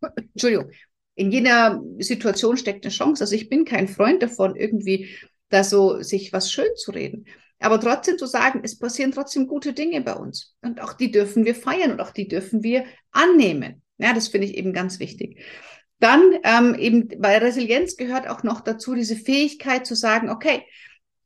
Entschuldigung, 0.16 0.70
in 1.14 1.30
jeder 1.30 1.78
Situation 1.98 2.56
steckt 2.56 2.86
eine 2.86 2.94
Chance. 2.94 3.24
Also 3.24 3.34
ich 3.34 3.50
bin 3.50 3.66
kein 3.66 3.86
Freund 3.86 4.22
davon, 4.22 4.56
irgendwie 4.56 5.10
da 5.50 5.62
so 5.62 6.00
sich 6.00 6.32
was 6.32 6.50
schön 6.50 6.74
zu 6.74 6.90
reden. 6.92 7.26
Aber 7.60 7.78
trotzdem 7.78 8.18
zu 8.18 8.26
sagen, 8.26 8.60
es 8.64 8.78
passieren 8.78 9.12
trotzdem 9.12 9.46
gute 9.46 9.72
Dinge 9.72 10.00
bei 10.00 10.14
uns. 10.14 10.54
Und 10.62 10.80
auch 10.80 10.94
die 10.94 11.10
dürfen 11.10 11.44
wir 11.44 11.54
feiern 11.54 11.92
und 11.92 12.00
auch 12.00 12.10
die 12.10 12.26
dürfen 12.26 12.62
wir 12.62 12.84
annehmen. 13.12 13.82
Ja, 13.98 14.14
das 14.14 14.28
finde 14.28 14.46
ich 14.46 14.56
eben 14.56 14.72
ganz 14.72 14.98
wichtig. 14.98 15.44
Dann 15.98 16.38
ähm, 16.42 16.74
eben 16.74 17.08
bei 17.18 17.36
Resilienz 17.36 17.96
gehört 17.96 18.26
auch 18.26 18.42
noch 18.42 18.62
dazu 18.62 18.94
diese 18.94 19.16
Fähigkeit 19.16 19.86
zu 19.86 19.94
sagen, 19.94 20.30
okay, 20.30 20.64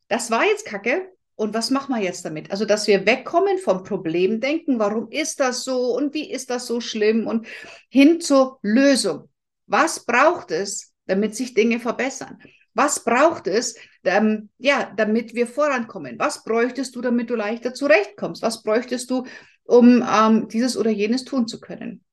das 0.08 0.32
war 0.32 0.44
jetzt 0.44 0.66
Kacke 0.66 1.08
und 1.36 1.54
was 1.54 1.70
machen 1.70 1.94
wir 1.94 2.02
jetzt 2.02 2.24
damit? 2.24 2.50
Also, 2.50 2.64
dass 2.64 2.88
wir 2.88 3.06
wegkommen 3.06 3.58
vom 3.58 3.84
Problemdenken, 3.84 4.80
warum 4.80 5.10
ist 5.10 5.38
das 5.38 5.62
so 5.62 5.94
und 5.96 6.14
wie 6.14 6.30
ist 6.30 6.50
das 6.50 6.66
so 6.66 6.80
schlimm 6.80 7.28
und 7.28 7.46
hin 7.88 8.20
zur 8.20 8.58
Lösung. 8.62 9.28
Was 9.66 10.04
braucht 10.04 10.50
es, 10.50 10.92
damit 11.06 11.36
sich 11.36 11.54
Dinge 11.54 11.78
verbessern? 11.78 12.38
Was 12.74 13.04
braucht 13.04 13.46
es, 13.46 13.76
ähm, 14.04 14.50
ja, 14.58 14.92
damit 14.96 15.34
wir 15.34 15.46
vorankommen? 15.46 16.18
Was 16.18 16.44
bräuchtest 16.44 16.94
du, 16.96 17.00
damit 17.00 17.30
du 17.30 17.36
leichter 17.36 17.72
zurechtkommst? 17.72 18.42
Was 18.42 18.62
bräuchtest 18.62 19.10
du, 19.10 19.24
um 19.64 20.04
ähm, 20.08 20.48
dieses 20.48 20.76
oder 20.76 20.90
jenes 20.90 21.24
tun 21.24 21.46
zu 21.46 21.60
können? 21.60 22.04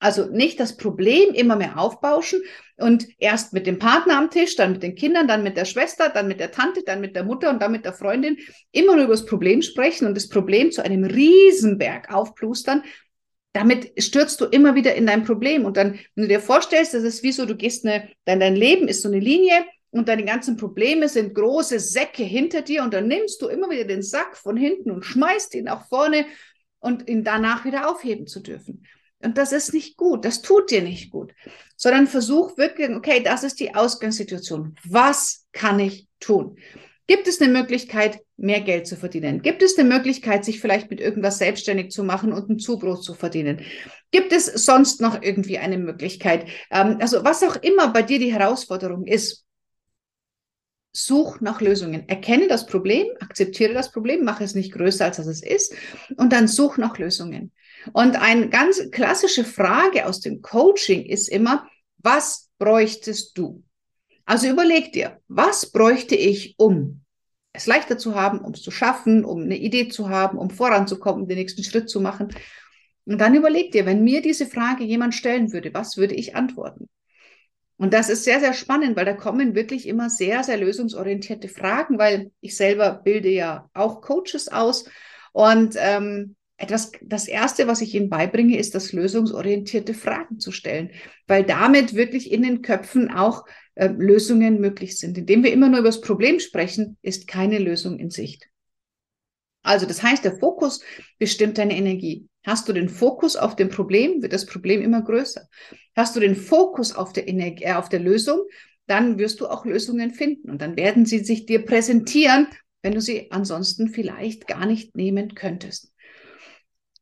Also 0.00 0.26
nicht 0.26 0.60
das 0.60 0.76
Problem 0.76 1.34
immer 1.34 1.56
mehr 1.56 1.76
aufbauschen 1.76 2.40
und 2.76 3.08
erst 3.18 3.52
mit 3.52 3.66
dem 3.66 3.80
Partner 3.80 4.16
am 4.16 4.30
Tisch, 4.30 4.54
dann 4.54 4.72
mit 4.72 4.82
den 4.84 4.94
Kindern, 4.94 5.26
dann 5.26 5.42
mit 5.42 5.56
der 5.56 5.64
Schwester, 5.64 6.08
dann 6.08 6.28
mit 6.28 6.38
der 6.38 6.52
Tante, 6.52 6.84
dann 6.84 7.00
mit 7.00 7.16
der 7.16 7.24
Mutter 7.24 7.50
und 7.50 7.60
dann 7.60 7.72
mit 7.72 7.84
der 7.84 7.92
Freundin 7.92 8.36
immer 8.70 8.94
nur 8.94 9.06
über 9.06 9.14
das 9.14 9.26
Problem 9.26 9.60
sprechen 9.60 10.06
und 10.06 10.14
das 10.14 10.28
Problem 10.28 10.70
zu 10.70 10.84
einem 10.84 11.02
Riesenberg 11.02 12.14
aufplustern. 12.14 12.84
Damit 13.52 14.00
stürzt 14.00 14.40
du 14.40 14.44
immer 14.44 14.76
wieder 14.76 14.94
in 14.94 15.06
dein 15.06 15.24
Problem. 15.24 15.64
Und 15.64 15.76
dann, 15.76 15.98
wenn 16.14 16.24
du 16.24 16.28
dir 16.28 16.38
vorstellst, 16.38 16.94
das 16.94 17.02
ist 17.02 17.24
wie 17.24 17.32
so, 17.32 17.44
du 17.44 17.56
gehst 17.56 17.84
eine, 17.84 18.08
dein, 18.24 18.38
dein 18.38 18.54
Leben 18.54 18.86
ist 18.86 19.02
so 19.02 19.08
eine 19.08 19.18
Linie 19.18 19.64
und 19.90 20.08
deine 20.08 20.24
ganzen 20.24 20.56
Probleme 20.56 21.08
sind 21.08 21.34
große 21.34 21.80
Säcke 21.80 22.22
hinter 22.22 22.62
dir 22.62 22.82
und 22.82 22.92
dann 22.92 23.08
nimmst 23.08 23.40
du 23.40 23.48
immer 23.48 23.70
wieder 23.70 23.84
den 23.84 24.02
Sack 24.02 24.36
von 24.36 24.56
hinten 24.56 24.90
und 24.90 25.04
schmeißt 25.04 25.54
ihn 25.54 25.64
nach 25.64 25.88
vorne 25.88 26.26
und 26.78 27.08
ihn 27.08 27.24
danach 27.24 27.64
wieder 27.64 27.90
aufheben 27.90 28.26
zu 28.26 28.40
dürfen. 28.40 28.86
Und 29.20 29.36
das 29.36 29.52
ist 29.52 29.74
nicht 29.74 29.96
gut, 29.96 30.24
das 30.24 30.42
tut 30.42 30.70
dir 30.70 30.82
nicht 30.82 31.10
gut, 31.10 31.32
sondern 31.76 32.06
versuch 32.06 32.56
wirklich, 32.56 32.90
okay, 32.90 33.20
das 33.22 33.42
ist 33.42 33.58
die 33.58 33.74
Ausgangssituation. 33.74 34.76
Was 34.84 35.46
kann 35.52 35.80
ich 35.80 36.06
tun? 36.20 36.56
Gibt 37.08 37.26
es 37.26 37.40
eine 37.40 37.50
Möglichkeit, 37.50 38.20
mehr 38.36 38.60
Geld 38.60 38.86
zu 38.86 38.94
verdienen? 38.94 39.40
Gibt 39.40 39.62
es 39.62 39.78
eine 39.78 39.88
Möglichkeit, 39.88 40.44
sich 40.44 40.60
vielleicht 40.60 40.90
mit 40.90 41.00
irgendwas 41.00 41.38
selbstständig 41.38 41.90
zu 41.90 42.04
machen 42.04 42.32
und 42.34 42.50
ein 42.50 42.58
Zubrot 42.58 43.02
zu 43.02 43.14
verdienen? 43.14 43.62
Gibt 44.10 44.30
es 44.32 44.44
sonst 44.44 45.00
noch 45.00 45.20
irgendwie 45.22 45.58
eine 45.58 45.78
Möglichkeit? 45.78 46.46
Ähm, 46.70 46.98
also 47.00 47.24
was 47.24 47.42
auch 47.42 47.56
immer 47.56 47.88
bei 47.88 48.02
dir 48.02 48.18
die 48.18 48.32
Herausforderung 48.32 49.06
ist, 49.06 49.46
such 50.92 51.40
nach 51.40 51.60
Lösungen. 51.60 52.08
Erkenne 52.08 52.48
das 52.48 52.66
Problem, 52.66 53.06
akzeptiere 53.20 53.74
das 53.74 53.92
Problem, 53.92 54.24
mache 54.24 54.44
es 54.44 54.54
nicht 54.54 54.72
größer, 54.72 55.04
als 55.04 55.18
es 55.18 55.42
ist 55.42 55.74
und 56.16 56.32
dann 56.32 56.48
such 56.48 56.78
nach 56.78 56.98
Lösungen. 56.98 57.52
Und 57.92 58.20
eine 58.20 58.48
ganz 58.48 58.90
klassische 58.90 59.44
Frage 59.44 60.06
aus 60.06 60.20
dem 60.20 60.42
Coaching 60.42 61.04
ist 61.04 61.28
immer, 61.28 61.68
was 61.98 62.48
bräuchtest 62.58 63.36
du? 63.38 63.62
Also 64.24 64.48
überleg 64.48 64.92
dir, 64.92 65.20
was 65.28 65.70
bräuchte 65.70 66.14
ich, 66.14 66.54
um 66.58 67.02
es 67.52 67.66
leichter 67.66 67.98
zu 67.98 68.14
haben, 68.14 68.40
um 68.40 68.52
es 68.52 68.62
zu 68.62 68.70
schaffen, 68.70 69.24
um 69.24 69.42
eine 69.42 69.56
Idee 69.56 69.88
zu 69.88 70.08
haben, 70.08 70.38
um 70.38 70.50
voranzukommen, 70.50 71.28
den 71.28 71.38
nächsten 71.38 71.64
Schritt 71.64 71.88
zu 71.88 72.00
machen. 72.00 72.28
Und 73.04 73.18
dann 73.18 73.34
überleg 73.34 73.72
dir, 73.72 73.86
wenn 73.86 74.04
mir 74.04 74.20
diese 74.20 74.46
Frage 74.46 74.84
jemand 74.84 75.14
stellen 75.14 75.52
würde, 75.52 75.72
was 75.72 75.96
würde 75.96 76.14
ich 76.14 76.36
antworten? 76.36 76.88
Und 77.78 77.94
das 77.94 78.08
ist 78.08 78.24
sehr, 78.24 78.40
sehr 78.40 78.54
spannend, 78.54 78.96
weil 78.96 79.04
da 79.04 79.14
kommen 79.14 79.54
wirklich 79.54 79.86
immer 79.86 80.10
sehr, 80.10 80.42
sehr 80.42 80.56
lösungsorientierte 80.56 81.48
Fragen, 81.48 81.96
weil 81.96 82.32
ich 82.40 82.56
selber 82.56 83.00
bilde 83.04 83.30
ja 83.30 83.70
auch 83.72 84.00
Coaches 84.00 84.48
aus. 84.48 84.84
Und 85.32 85.76
ähm, 85.78 86.34
etwas, 86.56 86.90
das 87.00 87.28
erste, 87.28 87.68
was 87.68 87.80
ich 87.80 87.94
ihnen 87.94 88.10
beibringe, 88.10 88.58
ist 88.58 88.74
das 88.74 88.92
lösungsorientierte 88.92 89.94
Fragen 89.94 90.40
zu 90.40 90.50
stellen, 90.50 90.90
weil 91.28 91.44
damit 91.44 91.94
wirklich 91.94 92.32
in 92.32 92.42
den 92.42 92.62
Köpfen 92.62 93.12
auch 93.12 93.44
äh, 93.76 93.86
Lösungen 93.86 94.60
möglich 94.60 94.98
sind. 94.98 95.16
Indem 95.16 95.44
wir 95.44 95.52
immer 95.52 95.68
nur 95.68 95.78
über 95.78 95.88
das 95.88 96.00
Problem 96.00 96.40
sprechen, 96.40 96.98
ist 97.00 97.28
keine 97.28 97.60
Lösung 97.60 98.00
in 98.00 98.10
Sicht. 98.10 98.48
Also 99.62 99.86
das 99.86 100.02
heißt, 100.02 100.24
der 100.24 100.36
Fokus 100.36 100.80
bestimmt 101.18 101.58
deine 101.58 101.76
Energie. 101.76 102.26
Hast 102.48 102.66
du 102.66 102.72
den 102.72 102.88
Fokus 102.88 103.36
auf 103.36 103.56
dem 103.56 103.68
Problem, 103.68 104.22
wird 104.22 104.32
das 104.32 104.46
Problem 104.46 104.80
immer 104.80 105.02
größer. 105.02 105.46
Hast 105.94 106.16
du 106.16 106.20
den 106.20 106.34
Fokus 106.34 106.96
auf 106.96 107.12
der, 107.12 107.28
Energie, 107.28 107.64
äh, 107.64 107.74
auf 107.74 107.90
der 107.90 108.00
Lösung, 108.00 108.40
dann 108.86 109.18
wirst 109.18 109.40
du 109.40 109.48
auch 109.48 109.66
Lösungen 109.66 110.12
finden 110.12 110.48
und 110.48 110.62
dann 110.62 110.74
werden 110.74 111.04
sie 111.04 111.18
sich 111.18 111.44
dir 111.44 111.66
präsentieren, 111.66 112.46
wenn 112.80 112.94
du 112.94 113.02
sie 113.02 113.30
ansonsten 113.32 113.90
vielleicht 113.90 114.46
gar 114.46 114.64
nicht 114.64 114.96
nehmen 114.96 115.34
könntest. 115.34 115.92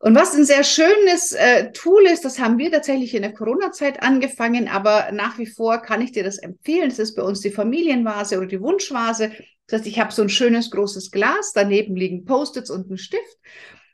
Und 0.01 0.17
was 0.17 0.35
ein 0.35 0.45
sehr 0.45 0.65
schönes 0.65 1.31
äh, 1.31 1.71
Tool 1.71 2.07
ist, 2.07 2.25
das 2.25 2.41
haben 2.41 2.59
wir 2.59 2.73
tatsächlich 2.73 3.15
in 3.15 3.23
der 3.23 3.33
Corona-Zeit 3.33 4.03
angefangen, 4.03 4.67
aber 4.67 5.13
nach 5.13 5.39
wie 5.39 5.47
vor 5.47 5.79
kann 5.79 6.03
ich 6.03 6.11
dir 6.11 6.25
das 6.25 6.39
empfehlen. 6.39 6.89
Das 6.89 6.99
ist 6.99 7.15
bei 7.15 7.23
uns 7.23 7.41
die 7.41 7.53
Familienvase 7.53 8.37
oder 8.37 8.47
die 8.47 8.61
Wunschvase. 8.61 9.31
Das 9.69 9.79
heißt, 9.79 9.87
ich 9.87 10.01
habe 10.01 10.13
so 10.13 10.23
ein 10.23 10.29
schönes 10.29 10.73
großes 10.73 11.13
Glas, 11.13 11.53
daneben 11.55 11.95
liegen 11.95 12.25
Post-its 12.25 12.69
und 12.69 12.91
ein 12.91 12.99
Stift. 12.99 13.39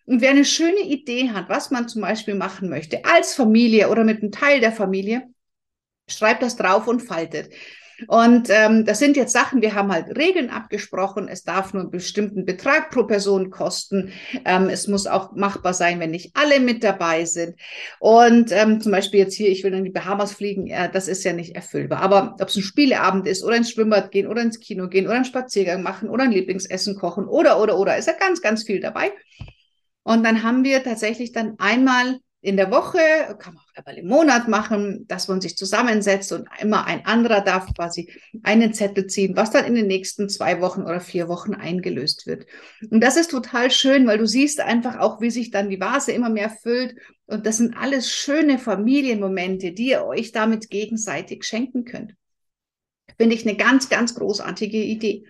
Und 0.05 0.21
wer 0.21 0.31
eine 0.31 0.45
schöne 0.45 0.81
Idee 0.81 1.31
hat, 1.31 1.49
was 1.49 1.71
man 1.71 1.89
zum 1.89 2.03
Beispiel 2.03 2.35
machen 2.35 2.69
möchte, 2.69 3.05
als 3.05 3.35
Familie 3.35 3.89
oder 3.89 4.05
mit 4.05 4.23
einem 4.23 4.33
Teil 4.33 4.61
der 4.61 4.73
Familie, 4.73 5.23
schreibt 6.09 6.43
das 6.43 6.57
drauf 6.57 6.89
und 6.89 7.01
faltet. 7.01 7.53
Und 8.09 8.49
ähm, 8.51 8.85
das 8.85 8.99
sind 8.99 9.17
jetzt 9.17 9.33
Sachen, 9.33 9.63
wir 9.63 9.75
haben 9.75 9.93
halt 9.93 10.17
Regeln 10.17 10.51
abgesprochen. 10.51 11.29
Es 11.29 11.45
darf 11.45 11.73
nur 11.73 11.83
einen 11.83 11.91
bestimmten 11.91 12.45
Betrag 12.45 12.91
pro 12.91 13.05
Person 13.05 13.51
kosten. 13.51 14.13
Ähm, 14.45 14.69
es 14.69 14.89
muss 14.89 15.07
auch 15.07 15.33
machbar 15.33 15.75
sein, 15.75 16.01
wenn 16.01 16.11
nicht 16.11 16.33
alle 16.35 16.61
mit 16.61 16.83
dabei 16.83 17.25
sind. 17.25 17.57
Und 18.01 18.51
ähm, 18.53 18.81
zum 18.81 18.93
Beispiel 18.93 19.21
jetzt 19.21 19.35
hier, 19.35 19.49
ich 19.49 19.63
will 19.65 19.75
in 19.75 19.85
die 19.85 19.91
Bahamas 19.91 20.33
fliegen, 20.33 20.69
äh, 20.69 20.91
das 20.91 21.09
ist 21.09 21.25
ja 21.25 21.33
nicht 21.33 21.55
erfüllbar. 21.55 22.01
Aber 22.01 22.37
ob 22.41 22.49
es 22.49 22.57
ein 22.57 22.63
Spieleabend 22.63 23.27
ist 23.27 23.45
oder 23.45 23.57
ins 23.57 23.71
Schwimmbad 23.71 24.11
gehen 24.11 24.27
oder 24.27 24.43
ins 24.43 24.61
Kino 24.61 24.89
gehen 24.89 25.07
oder 25.07 25.17
einen 25.17 25.25
Spaziergang 25.25 25.83
machen 25.83 26.09
oder 26.09 26.25
ein 26.25 26.33
Lieblingsessen 26.33 26.97
kochen 26.97 27.27
oder, 27.27 27.61
oder, 27.61 27.79
oder, 27.79 27.97
ist 27.97 28.07
ja 28.07 28.15
ganz, 28.19 28.43
ganz 28.43 28.65
viel 28.65 28.81
dabei. 28.81 29.13
Und 30.03 30.25
dann 30.25 30.43
haben 30.43 30.65
wir 30.65 30.83
tatsächlich 30.83 31.33
dann 31.33 31.59
einmal 31.59 32.19
in 32.45 32.57
der 32.57 32.73
Woche, 32.73 32.99
kann 33.39 33.55
man 33.55 33.63
auch 33.63 33.77
einmal 33.77 33.99
im 33.99 34.09
Monat 34.09 34.49
machen, 34.49 35.07
dass 35.07 35.29
man 35.29 35.41
sich 35.41 35.57
zusammensetzt 35.57 36.33
und 36.33 36.49
immer 36.61 36.87
ein 36.87 37.07
anderer 37.07 37.41
darf 37.41 37.73
quasi 37.73 38.13
einen 38.43 38.75
Zettel 38.75 39.07
ziehen, 39.07 39.37
was 39.37 39.53
dann 39.53 39.65
in 39.65 39.77
den 39.77 39.87
nächsten 39.87 40.29
zwei 40.29 40.61
Wochen 40.61 40.83
oder 40.83 40.99
vier 40.99 41.29
Wochen 41.29 41.55
eingelöst 41.55 42.27
wird. 42.27 42.47
Und 42.91 43.01
das 43.01 43.17
ist 43.17 43.31
total 43.31 43.71
schön, 43.71 44.09
weil 44.09 44.19
du 44.19 44.27
siehst 44.27 44.61
einfach 44.61 44.99
auch, 44.99 45.21
wie 45.21 45.31
sich 45.31 45.53
dann 45.53 45.71
die 45.71 45.81
Vase 45.81 46.11
immer 46.11 46.31
mehr 46.31 46.51
füllt. 46.51 46.97
Und 47.27 47.47
das 47.47 47.59
sind 47.59 47.77
alles 47.77 48.11
schöne 48.11 48.59
Familienmomente, 48.59 49.71
die 49.71 49.91
ihr 49.91 50.05
euch 50.05 50.33
damit 50.33 50.69
gegenseitig 50.69 51.45
schenken 51.45 51.85
könnt. 51.85 52.15
Finde 53.19 53.37
ich 53.37 53.47
eine 53.47 53.57
ganz, 53.57 53.89
ganz 53.89 54.17
großartige 54.17 54.83
Idee. 54.83 55.27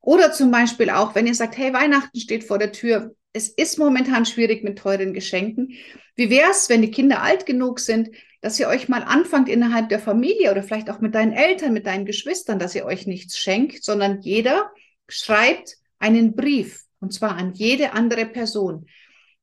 Oder 0.00 0.32
zum 0.32 0.50
Beispiel 0.50 0.90
auch, 0.90 1.14
wenn 1.14 1.28
ihr 1.28 1.36
sagt, 1.36 1.56
hey, 1.56 1.72
Weihnachten 1.72 2.18
steht 2.18 2.42
vor 2.42 2.58
der 2.58 2.72
Tür, 2.72 3.14
es 3.32 3.48
ist 3.48 3.78
momentan 3.78 4.26
schwierig 4.26 4.62
mit 4.62 4.78
teuren 4.78 5.14
Geschenken. 5.14 5.72
Wie 6.16 6.30
wäre 6.30 6.50
es, 6.50 6.68
wenn 6.68 6.82
die 6.82 6.90
Kinder 6.90 7.22
alt 7.22 7.46
genug 7.46 7.80
sind, 7.80 8.10
dass 8.40 8.58
ihr 8.58 8.68
euch 8.68 8.88
mal 8.88 9.02
anfangt 9.02 9.48
innerhalb 9.48 9.88
der 9.88 10.00
Familie 10.00 10.50
oder 10.50 10.62
vielleicht 10.62 10.90
auch 10.90 11.00
mit 11.00 11.14
deinen 11.14 11.32
Eltern, 11.32 11.72
mit 11.72 11.86
deinen 11.86 12.04
Geschwistern, 12.04 12.58
dass 12.58 12.74
ihr 12.74 12.84
euch 12.84 13.06
nichts 13.06 13.38
schenkt, 13.38 13.84
sondern 13.84 14.20
jeder 14.20 14.70
schreibt 15.08 15.76
einen 15.98 16.34
Brief 16.34 16.82
und 17.00 17.12
zwar 17.12 17.36
an 17.36 17.54
jede 17.54 17.92
andere 17.92 18.26
Person. 18.26 18.86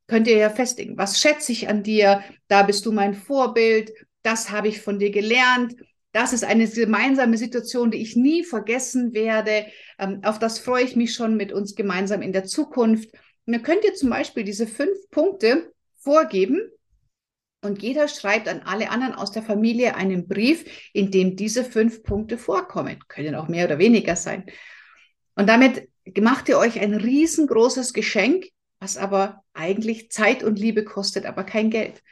könnt 0.08 0.28
ihr 0.28 0.38
ja 0.38 0.50
festigen. 0.50 0.98
Was 0.98 1.22
schätze 1.22 1.52
ich 1.52 1.70
an 1.70 1.84
dir? 1.84 2.24
Da 2.48 2.64
bist 2.64 2.86
du 2.86 2.92
mein 2.92 3.14
Vorbild. 3.14 3.92
Das 4.24 4.50
habe 4.50 4.68
ich 4.68 4.82
von 4.82 4.98
dir 4.98 5.12
gelernt. 5.12 5.76
Das 6.12 6.34
ist 6.34 6.44
eine 6.44 6.68
gemeinsame 6.68 7.38
Situation, 7.38 7.92
die 7.92 8.02
ich 8.02 8.16
nie 8.16 8.44
vergessen 8.44 9.14
werde. 9.14 9.68
Ähm, 10.00 10.22
auf 10.24 10.40
das 10.40 10.58
freue 10.58 10.84
ich 10.84 10.96
mich 10.96 11.14
schon 11.14 11.38
mit 11.38 11.52
uns 11.52 11.76
gemeinsam 11.76 12.24
in 12.24 12.34
der 12.34 12.46
Zukunft. 12.46 13.10
Und 13.50 13.54
dann 13.54 13.64
könnt 13.64 13.84
ihr 13.84 13.96
zum 13.96 14.12
Beispiel 14.12 14.44
diese 14.44 14.68
fünf 14.68 15.10
Punkte 15.10 15.74
vorgeben 15.98 16.70
und 17.64 17.82
jeder 17.82 18.08
schreibt 18.08 18.48
an 18.48 18.62
alle 18.64 18.92
anderen 18.92 19.16
aus 19.16 19.32
der 19.32 19.42
Familie 19.42 19.96
einen 19.96 20.28
Brief, 20.28 20.92
in 20.94 21.10
dem 21.10 21.36
diese 21.36 21.64
fünf 21.64 22.04
Punkte 22.04 22.38
vorkommen. 22.38 23.00
Können 23.08 23.34
auch 23.34 23.48
mehr 23.48 23.66
oder 23.66 23.80
weniger 23.80 24.16
sein. 24.16 24.46
Und 25.34 25.50
damit 25.50 25.90
macht 26.22 26.48
ihr 26.48 26.60
euch 26.60 26.80
ein 26.80 26.94
riesengroßes 26.94 27.94
Geschenk, 27.94 28.46
was 28.80 28.98
aber 28.98 29.44
eigentlich 29.54 30.12
Zeit 30.12 30.44
und 30.44 30.60
Liebe 30.60 30.84
kostet, 30.84 31.26
aber 31.26 31.44
kein 31.44 31.72
Geld. 31.72 32.04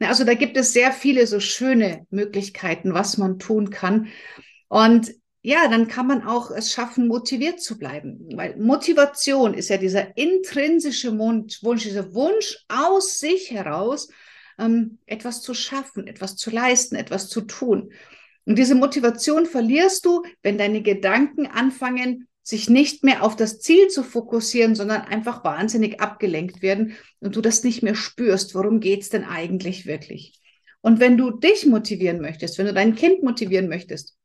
Also 0.00 0.24
da 0.24 0.32
gibt 0.32 0.56
es 0.56 0.72
sehr 0.72 0.92
viele 0.92 1.26
so 1.26 1.38
schöne 1.38 2.06
Möglichkeiten, 2.08 2.94
was 2.94 3.18
man 3.18 3.38
tun 3.38 3.68
kann. 3.68 4.08
Und 4.68 5.12
ja, 5.42 5.68
dann 5.68 5.88
kann 5.88 6.06
man 6.06 6.22
auch 6.24 6.50
es 6.50 6.72
schaffen, 6.72 7.06
motiviert 7.06 7.60
zu 7.60 7.78
bleiben. 7.78 8.28
Weil 8.34 8.56
Motivation 8.56 9.54
ist 9.54 9.68
ja 9.68 9.76
dieser 9.76 10.16
intrinsische 10.16 11.16
Wunsch, 11.16 11.60
dieser 11.84 12.12
Wunsch 12.12 12.64
aus 12.68 13.18
sich 13.18 13.50
heraus, 13.50 14.08
ähm, 14.58 14.98
etwas 15.06 15.40
zu 15.40 15.54
schaffen, 15.54 16.06
etwas 16.06 16.36
zu 16.36 16.50
leisten, 16.50 16.96
etwas 16.96 17.28
zu 17.28 17.42
tun. 17.42 17.92
Und 18.44 18.58
diese 18.58 18.74
Motivation 18.74 19.46
verlierst 19.46 20.04
du, 20.04 20.22
wenn 20.42 20.58
deine 20.58 20.82
Gedanken 20.82 21.46
anfangen, 21.46 22.28
sich 22.42 22.70
nicht 22.70 23.04
mehr 23.04 23.22
auf 23.22 23.36
das 23.36 23.60
Ziel 23.60 23.88
zu 23.88 24.02
fokussieren, 24.02 24.74
sondern 24.74 25.02
einfach 25.02 25.44
wahnsinnig 25.44 26.00
abgelenkt 26.00 26.62
werden 26.62 26.94
und 27.20 27.36
du 27.36 27.42
das 27.42 27.62
nicht 27.62 27.82
mehr 27.82 27.94
spürst, 27.94 28.54
worum 28.54 28.80
geht's 28.80 29.10
denn 29.10 29.24
eigentlich 29.24 29.84
wirklich. 29.84 30.40
Und 30.80 30.98
wenn 30.98 31.18
du 31.18 31.30
dich 31.30 31.66
motivieren 31.66 32.22
möchtest, 32.22 32.56
wenn 32.56 32.66
du 32.66 32.72
dein 32.72 32.94
Kind 32.94 33.22
motivieren 33.22 33.68
möchtest, 33.68 34.17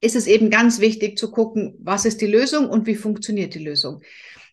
ist 0.00 0.16
es 0.16 0.26
eben 0.26 0.50
ganz 0.50 0.80
wichtig 0.80 1.18
zu 1.18 1.30
gucken, 1.30 1.76
was 1.80 2.04
ist 2.04 2.20
die 2.20 2.26
Lösung 2.26 2.68
und 2.68 2.86
wie 2.86 2.94
funktioniert 2.94 3.54
die 3.54 3.64
Lösung. 3.64 4.02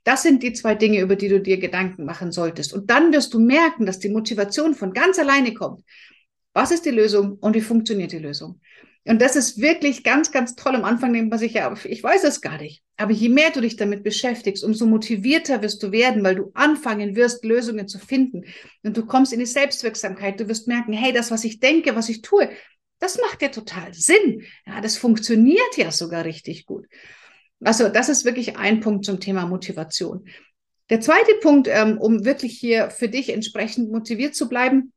Das 0.03 0.23
sind 0.23 0.43
die 0.43 0.53
zwei 0.53 0.75
Dinge, 0.75 1.01
über 1.01 1.15
die 1.15 1.27
du 1.27 1.41
dir 1.41 1.57
Gedanken 1.57 2.05
machen 2.05 2.31
solltest. 2.31 2.73
Und 2.73 2.89
dann 2.89 3.11
wirst 3.11 3.33
du 3.33 3.39
merken, 3.39 3.85
dass 3.85 3.99
die 3.99 4.09
Motivation 4.09 4.73
von 4.73 4.93
ganz 4.93 5.19
alleine 5.19 5.53
kommt. 5.53 5.83
Was 6.53 6.71
ist 6.71 6.85
die 6.85 6.91
Lösung 6.91 7.33
und 7.39 7.55
wie 7.55 7.61
funktioniert 7.61 8.11
die 8.11 8.19
Lösung? 8.19 8.61
Und 9.07 9.21
das 9.21 9.37
ist 9.37 9.61
wirklich 9.61 10.03
ganz, 10.03 10.31
ganz 10.31 10.55
toll. 10.55 10.75
Am 10.75 10.83
Anfang 10.83 11.13
denkt 11.13 11.29
man 11.29 11.39
sich, 11.39 11.53
ja, 11.53 11.73
ich 11.85 12.03
weiß 12.03 12.25
es 12.25 12.41
gar 12.41 12.57
nicht. 12.57 12.83
Aber 12.97 13.13
je 13.13 13.29
mehr 13.29 13.51
du 13.51 13.61
dich 13.61 13.77
damit 13.77 14.03
beschäftigst, 14.03 14.65
umso 14.65 14.85
motivierter 14.85 15.61
wirst 15.61 15.81
du 15.81 15.93
werden, 15.93 16.23
weil 16.23 16.35
du 16.35 16.51
anfangen 16.55 17.15
wirst, 17.15 17.45
Lösungen 17.45 17.87
zu 17.87 17.99
finden. 17.99 18.43
Und 18.83 18.97
du 18.97 19.05
kommst 19.05 19.31
in 19.31 19.39
die 19.39 19.45
Selbstwirksamkeit. 19.45 20.39
Du 20.39 20.49
wirst 20.49 20.67
merken, 20.67 20.91
hey, 20.91 21.13
das, 21.13 21.31
was 21.31 21.45
ich 21.45 21.61
denke, 21.61 21.95
was 21.95 22.09
ich 22.09 22.21
tue, 22.21 22.49
das 22.99 23.17
macht 23.19 23.41
ja 23.41 23.49
total 23.49 23.93
Sinn. 23.93 24.43
Ja, 24.65 24.81
das 24.81 24.97
funktioniert 24.97 25.77
ja 25.77 25.91
sogar 25.91 26.25
richtig 26.25 26.65
gut. 26.65 26.87
Also 27.61 27.89
das 27.89 28.09
ist 28.09 28.25
wirklich 28.25 28.57
ein 28.57 28.79
Punkt 28.79 29.05
zum 29.05 29.19
Thema 29.19 29.45
Motivation. 29.45 30.27
Der 30.89 31.01
zweite 31.01 31.33
Punkt, 31.41 31.67
ähm, 31.67 31.97
um 31.97 32.23
wirklich 32.23 32.57
hier 32.57 32.89
für 32.89 33.09
dich 33.09 33.29
entsprechend 33.29 33.91
motiviert 33.91 34.35
zu 34.35 34.47
bleiben, 34.47 34.93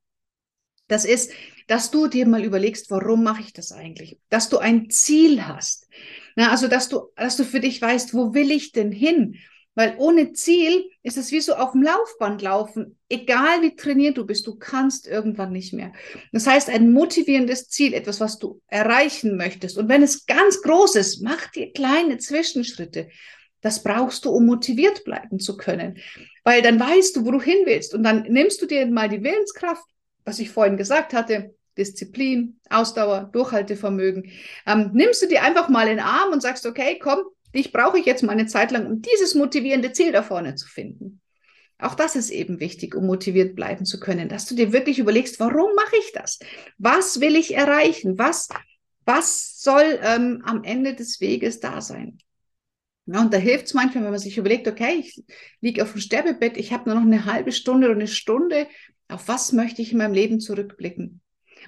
das 0.87 1.05
ist, 1.05 1.33
dass 1.69 1.91
du 1.91 2.09
dir 2.09 2.27
mal 2.27 2.45
überlegst, 2.45 2.91
warum 2.91 3.23
mache 3.23 3.43
ich 3.43 3.53
das 3.53 3.73
eigentlich? 3.73 4.19
Dass 4.29 4.49
du 4.49 4.59
ein 4.59 4.91
Ziel 4.91 5.47
hast. 5.47 5.89
Na, 6.37 6.51
also, 6.51 6.69
dass 6.69 6.89
du, 6.89 7.11
dass 7.17 7.37
du 7.37 7.45
für 7.45 7.61
dich 7.61 7.81
weißt, 7.81 8.13
wo 8.13 8.35
will 8.35 8.51
ich 8.51 8.73
denn 8.73 8.91
hin? 8.91 9.37
Weil 9.77 9.95
ohne 9.99 10.33
Ziel 10.33 10.91
ist 11.03 11.17
es 11.17 11.31
wie 11.31 11.41
so 11.41 11.55
auf 11.55 11.73
dem 11.73 11.83
Laufband 11.83 12.43
laufen. 12.43 12.99
Egal 13.09 13.63
wie 13.63 13.77
trainiert 13.77 14.19
du 14.19 14.27
bist, 14.27 14.47
du 14.47 14.57
kannst 14.57 15.07
irgendwann 15.07 15.53
nicht 15.53 15.73
mehr. 15.73 15.93
Das 16.33 16.47
heißt, 16.47 16.69
ein 16.69 16.93
motivierendes 16.93 17.69
Ziel, 17.69 17.95
etwas, 17.95 18.21
was 18.21 18.39
du 18.39 18.61
erreichen 18.67 19.37
möchtest. 19.37 19.79
Und 19.79 19.89
wenn 19.89 20.03
es 20.03 20.27
ganz 20.27 20.61
groß 20.63 20.97
ist, 20.97 21.23
mach 21.23 21.51
dir 21.53 21.73
kleine 21.73 22.19
Zwischenschritte. 22.19 23.09
Das 23.61 23.83
brauchst 23.83 24.25
du, 24.25 24.31
um 24.31 24.47
motiviert 24.47 25.05
bleiben 25.05 25.39
zu 25.39 25.57
können. 25.57 25.99
Weil 26.45 26.63
dann 26.63 26.81
weißt 26.81 27.17
du, 27.17 27.25
wo 27.25 27.31
du 27.31 27.41
hin 27.41 27.59
willst. 27.65 27.95
Und 27.95 28.03
dann 28.03 28.23
nimmst 28.23 28.61
du 28.61 28.67
dir 28.67 28.87
mal 28.87 29.09
die 29.09 29.23
Willenskraft, 29.23 29.85
was 30.25 30.39
ich 30.41 30.51
vorhin 30.51 30.77
gesagt 30.77 31.13
hatte, 31.13 31.55
Disziplin, 31.79 32.59
Ausdauer, 32.69 33.31
Durchhaltevermögen. 33.33 34.31
Ähm, 34.67 34.91
nimmst 34.93 35.23
du 35.23 35.27
dir 35.27 35.43
einfach 35.43 35.69
mal 35.69 35.89
in 35.89 35.97
den 35.97 36.05
Arm 36.05 36.33
und 36.33 36.43
sagst, 36.43 36.67
okay, 36.67 36.99
komm, 37.01 37.21
Dich 37.55 37.73
brauche 37.73 37.99
ich 37.99 38.07
jetzt 38.07 38.23
mal 38.23 38.33
eine 38.33 38.47
Zeit 38.47 38.71
lang, 38.71 38.87
um 38.87 39.03
dieses 39.03 39.35
motivierende 39.35 39.93
Ziel 39.93 40.13
da 40.13 40.23
vorne 40.23 40.55
zu 40.55 40.69
finden. 40.69 41.21
Auch 41.79 41.95
das 41.95 42.15
ist 42.15 42.31
eben 42.31 42.61
wichtig, 42.61 42.95
um 42.95 43.07
motiviert 43.07 43.57
bleiben 43.57 43.85
zu 43.85 43.99
können, 43.99 44.29
dass 44.29 44.47
du 44.47 44.55
dir 44.55 44.73
wirklich 44.73 44.99
überlegst, 44.99 45.41
warum 45.41 45.75
mache 45.75 45.97
ich 45.99 46.13
das? 46.13 46.39
Was 46.79 47.21
will 47.21 47.37
ich 47.37 47.55
erreichen? 47.55 48.19
Was, 48.19 48.49
was 49.05 49.61
soll 49.61 49.99
ähm, 50.03 50.43
am 50.45 50.63
Ende 50.63 50.95
des 50.95 51.21
Weges 51.21 51.61
da 51.61 51.81
sein? 51.81 52.19
Ja, 53.07 53.23
und 53.23 53.33
da 53.33 53.39
hilft 53.39 53.67
es 53.67 53.75
manchmal, 53.75 54.05
wenn 54.05 54.11
man 54.11 54.21
sich 54.21 54.37
überlegt, 54.37 54.69
okay, 54.69 54.97
ich 55.01 55.25
liege 55.61 55.83
auf 55.83 55.93
dem 55.93 56.01
Sterbebett, 56.01 56.57
ich 56.59 56.73
habe 56.73 56.89
nur 56.89 57.01
noch 57.01 57.07
eine 57.07 57.25
halbe 57.25 57.51
Stunde 57.51 57.89
oder 57.89 57.97
eine 57.97 58.07
Stunde, 58.07 58.69
auf 59.09 59.27
was 59.27 59.53
möchte 59.53 59.83
ich 59.83 59.93
in 59.93 59.99
meinem 59.99 60.15
Leben 60.15 60.39
zurückblicken? 60.39 61.21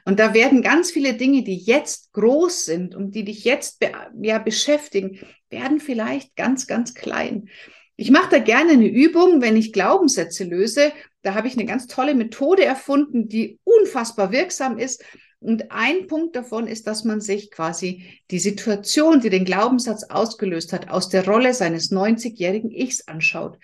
Und 0.04 0.18
da 0.18 0.34
werden 0.34 0.62
ganz 0.62 0.90
viele 0.90 1.14
Dinge, 1.14 1.44
die 1.44 1.56
jetzt 1.56 2.12
groß 2.12 2.64
sind 2.64 2.94
und 2.94 3.14
die 3.14 3.24
dich 3.24 3.44
jetzt 3.44 3.80
ja, 4.20 4.38
beschäftigen, 4.38 5.20
werden 5.50 5.80
vielleicht 5.80 6.34
ganz, 6.34 6.66
ganz 6.66 6.94
klein. 6.94 7.48
Ich 7.96 8.10
mache 8.10 8.30
da 8.30 8.38
gerne 8.38 8.72
eine 8.72 8.88
Übung, 8.88 9.42
wenn 9.42 9.56
ich 9.56 9.72
Glaubenssätze 9.72 10.44
löse. 10.44 10.92
Da 11.22 11.34
habe 11.34 11.46
ich 11.46 11.54
eine 11.54 11.66
ganz 11.66 11.86
tolle 11.86 12.14
Methode 12.14 12.64
erfunden, 12.64 13.28
die 13.28 13.60
unfassbar 13.64 14.32
wirksam 14.32 14.78
ist. 14.78 15.04
Und 15.38 15.72
ein 15.72 16.06
Punkt 16.06 16.36
davon 16.36 16.66
ist, 16.66 16.86
dass 16.86 17.04
man 17.04 17.20
sich 17.20 17.50
quasi 17.50 18.04
die 18.30 18.38
Situation, 18.38 19.20
die 19.20 19.30
den 19.30 19.44
Glaubenssatz 19.44 20.04
ausgelöst 20.04 20.72
hat, 20.72 20.88
aus 20.88 21.08
der 21.08 21.26
Rolle 21.26 21.52
seines 21.52 21.90
90-jährigen 21.90 22.70
Ichs 22.70 23.06
anschaut. 23.08 23.58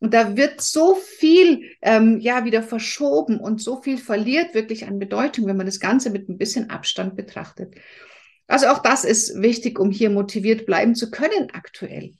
Und 0.00 0.14
da 0.14 0.36
wird 0.36 0.60
so 0.60 0.94
viel 0.94 1.72
ähm, 1.82 2.20
ja 2.20 2.44
wieder 2.44 2.62
verschoben 2.62 3.40
und 3.40 3.60
so 3.60 3.82
viel 3.82 3.98
verliert 3.98 4.54
wirklich 4.54 4.86
an 4.86 4.98
Bedeutung, 4.98 5.46
wenn 5.46 5.56
man 5.56 5.66
das 5.66 5.80
Ganze 5.80 6.10
mit 6.10 6.28
ein 6.28 6.38
bisschen 6.38 6.70
Abstand 6.70 7.16
betrachtet. 7.16 7.74
Also 8.46 8.68
auch 8.68 8.78
das 8.78 9.04
ist 9.04 9.40
wichtig, 9.42 9.78
um 9.78 9.90
hier 9.90 10.10
motiviert 10.10 10.66
bleiben 10.66 10.94
zu 10.94 11.10
können 11.10 11.50
aktuell. 11.52 12.14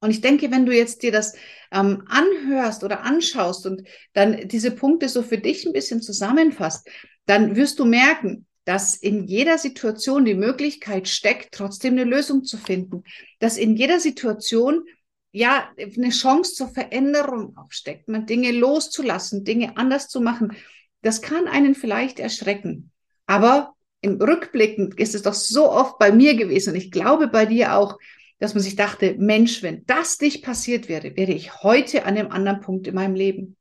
Und 0.00 0.10
ich 0.10 0.20
denke, 0.20 0.50
wenn 0.50 0.66
du 0.66 0.74
jetzt 0.74 1.02
dir 1.04 1.12
das 1.12 1.34
ähm, 1.70 2.02
anhörst 2.08 2.82
oder 2.82 3.02
anschaust 3.02 3.66
und 3.66 3.82
dann 4.14 4.48
diese 4.48 4.72
Punkte 4.72 5.08
so 5.08 5.22
für 5.22 5.38
dich 5.38 5.64
ein 5.64 5.72
bisschen 5.72 6.02
zusammenfasst, 6.02 6.88
dann 7.26 7.54
wirst 7.54 7.78
du 7.78 7.84
merken, 7.84 8.46
dass 8.64 8.96
in 8.96 9.26
jeder 9.26 9.58
Situation 9.58 10.24
die 10.24 10.34
Möglichkeit 10.34 11.06
steckt, 11.06 11.52
trotzdem 11.52 11.92
eine 11.92 12.04
Lösung 12.04 12.42
zu 12.42 12.56
finden. 12.56 13.04
Dass 13.38 13.56
in 13.56 13.76
jeder 13.76 14.00
Situation 14.00 14.84
ja 15.32 15.68
eine 15.78 16.10
Chance 16.10 16.54
zur 16.54 16.68
Veränderung 16.68 17.56
auch 17.56 17.70
steckt, 17.72 18.08
man 18.08 18.26
Dinge 18.26 18.52
loszulassen, 18.52 19.44
Dinge 19.44 19.76
anders 19.76 20.08
zu 20.08 20.20
machen. 20.20 20.56
Das 21.00 21.22
kann 21.22 21.48
einen 21.48 21.74
vielleicht 21.74 22.20
erschrecken. 22.20 22.90
Aber 23.26 23.74
im 24.02 24.20
Rückblickend 24.20 24.98
ist 24.98 25.14
es 25.14 25.22
doch 25.22 25.34
so 25.34 25.70
oft 25.70 25.98
bei 25.98 26.12
mir 26.12 26.36
gewesen 26.36 26.70
und 26.70 26.76
ich 26.76 26.90
glaube 26.90 27.28
bei 27.28 27.46
dir 27.46 27.76
auch, 27.76 27.98
dass 28.38 28.54
man 28.54 28.62
sich 28.62 28.76
dachte, 28.76 29.14
Mensch, 29.18 29.62
wenn 29.62 29.86
das 29.86 30.20
nicht 30.20 30.44
passiert 30.44 30.88
wäre, 30.88 31.16
wäre 31.16 31.32
ich 31.32 31.62
heute 31.62 32.04
an 32.04 32.18
einem 32.18 32.30
anderen 32.30 32.60
Punkt 32.60 32.88
in 32.88 32.94
meinem 32.94 33.14
Leben. 33.14 33.56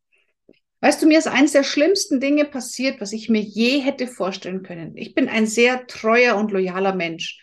Weißt 0.80 1.00
du, 1.02 1.06
mir 1.06 1.20
ist 1.20 1.28
eines 1.28 1.52
der 1.52 1.64
schlimmsten 1.64 2.20
Dinge 2.20 2.46
passiert, 2.46 3.00
was 3.00 3.14
ich 3.14 3.30
mir 3.30 3.42
je 3.42 3.80
hätte 3.80 4.08
vorstellen 4.08 4.64
können. 4.64 4.98
Ich 4.98 5.14
bin 5.14 5.30
ein 5.30 5.46
sehr 5.46 5.86
treuer 5.86 6.36
und 6.36 6.52
loyaler 6.52 6.96
Mensch. 6.96 7.40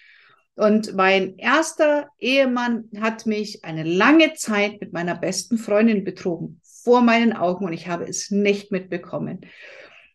Und 0.59 0.97
mein 0.97 1.39
erster 1.39 2.09
Ehemann 2.19 2.91
hat 3.01 3.27
mich 3.27 3.65
eine 3.65 3.85
lange 3.85 4.35
Zeit 4.35 4.81
mit 4.81 4.93
meiner 4.93 5.15
besten 5.15 5.57
Freundin 5.57 6.03
betrogen, 6.03 6.61
vor 6.83 7.01
meinen 7.01 7.33
Augen, 7.33 7.65
und 7.65 7.73
ich 7.73 7.87
habe 7.87 8.07
es 8.07 8.33
nicht 8.33 8.73
mitbekommen. 8.73 9.43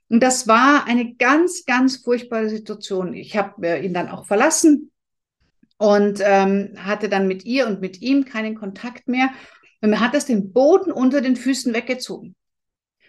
Und 0.09 0.21
das 0.21 0.45
war 0.45 0.85
eine 0.85 1.15
ganz, 1.15 1.63
ganz 1.63 1.95
furchtbare 2.03 2.49
Situation. 2.49 3.13
Ich 3.13 3.37
habe 3.37 3.79
ihn 3.79 3.93
dann 3.93 4.09
auch 4.09 4.25
verlassen 4.25 4.91
und 5.77 6.19
ähm, 6.21 6.73
hatte 6.75 7.07
dann 7.07 7.25
mit 7.25 7.45
ihr 7.45 7.65
und 7.65 7.79
mit 7.79 8.01
ihm 8.01 8.25
keinen 8.25 8.55
Kontakt 8.55 9.07
mehr. 9.07 9.29
Und 9.79 9.91
mir 9.91 10.01
hat 10.01 10.13
das 10.13 10.25
den 10.25 10.51
Boden 10.51 10.91
unter 10.91 11.21
den 11.21 11.37
Füßen 11.37 11.73
weggezogen. 11.73 12.35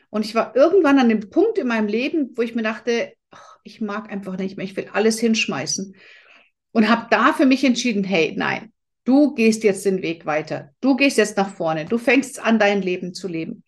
Und 0.08 0.24
ich 0.24 0.36
war 0.36 0.54
irgendwann 0.54 1.00
an 1.00 1.08
dem 1.08 1.30
Punkt 1.30 1.58
in 1.58 1.66
meinem 1.66 1.88
Leben, 1.88 2.30
wo 2.36 2.42
ich 2.42 2.54
mir 2.54 2.62
dachte, 2.62 3.12
ach, 3.32 3.58
ich 3.64 3.80
mag 3.80 4.12
einfach 4.12 4.36
nicht 4.36 4.56
mehr, 4.56 4.66
ich 4.66 4.76
will 4.76 4.88
alles 4.92 5.18
hinschmeißen. 5.18 5.96
Und 6.74 6.90
habe 6.90 7.06
da 7.08 7.32
für 7.32 7.46
mich 7.46 7.62
entschieden, 7.64 8.04
hey, 8.04 8.34
nein, 8.36 8.72
du 9.04 9.32
gehst 9.34 9.62
jetzt 9.62 9.84
den 9.86 10.02
Weg 10.02 10.26
weiter. 10.26 10.72
Du 10.80 10.96
gehst 10.96 11.18
jetzt 11.18 11.36
nach 11.36 11.54
vorne. 11.54 11.86
Du 11.86 11.98
fängst 11.98 12.42
an, 12.44 12.58
dein 12.58 12.82
Leben 12.82 13.14
zu 13.14 13.28
leben. 13.28 13.62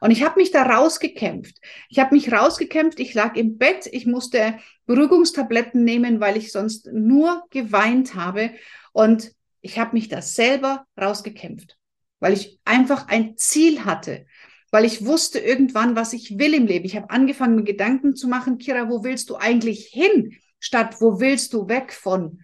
Und 0.00 0.12
ich 0.12 0.22
habe 0.22 0.38
mich 0.40 0.52
da 0.52 0.62
rausgekämpft. 0.62 1.56
Ich 1.88 1.98
habe 1.98 2.14
mich 2.14 2.32
rausgekämpft. 2.32 3.00
Ich 3.00 3.14
lag 3.14 3.36
im 3.36 3.58
Bett. 3.58 3.88
Ich 3.90 4.06
musste 4.06 4.58
Beruhigungstabletten 4.86 5.82
nehmen, 5.84 6.20
weil 6.20 6.36
ich 6.36 6.52
sonst 6.52 6.88
nur 6.92 7.42
geweint 7.50 8.14
habe. 8.14 8.52
Und 8.92 9.32
ich 9.60 9.78
habe 9.78 9.94
mich 9.94 10.08
da 10.08 10.22
selber 10.22 10.86
rausgekämpft, 11.00 11.76
weil 12.20 12.32
ich 12.32 12.60
einfach 12.64 13.08
ein 13.08 13.36
Ziel 13.36 13.84
hatte. 13.84 14.24
weil 14.72 14.84
ich 14.86 15.04
wusste 15.04 15.38
irgendwann, 15.38 15.94
was 15.96 16.14
ich 16.14 16.38
will 16.38 16.54
im 16.54 16.66
Leben. 16.66 16.86
Ich 16.86 16.96
habe 16.96 17.10
angefangen, 17.10 17.56
mir 17.56 17.62
Gedanken 17.64 18.16
zu 18.16 18.26
machen, 18.26 18.58
Kira, 18.58 18.88
wo 18.88 19.04
willst 19.04 19.28
du 19.30 19.36
eigentlich 19.36 19.86
hin, 19.92 20.32
statt 20.58 20.96
wo 21.00 21.20
willst 21.20 21.52
du 21.52 21.68
weg 21.68 21.92
von? 21.92 22.40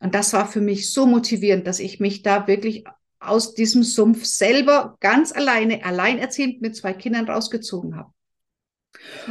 Und 0.00 0.14
das 0.14 0.32
war 0.32 0.50
für 0.50 0.60
mich 0.60 0.92
so 0.92 1.06
motivierend, 1.06 1.66
dass 1.66 1.78
ich 1.78 2.00
mich 2.00 2.22
da 2.22 2.46
wirklich 2.46 2.84
aus 3.20 3.54
diesem 3.54 3.82
Sumpf 3.82 4.24
selber 4.24 4.96
ganz 5.00 5.32
alleine, 5.32 5.84
alleinerziehend 5.84 6.62
mit 6.62 6.74
zwei 6.74 6.94
Kindern 6.94 7.28
rausgezogen 7.28 7.96
habe. 7.96 8.10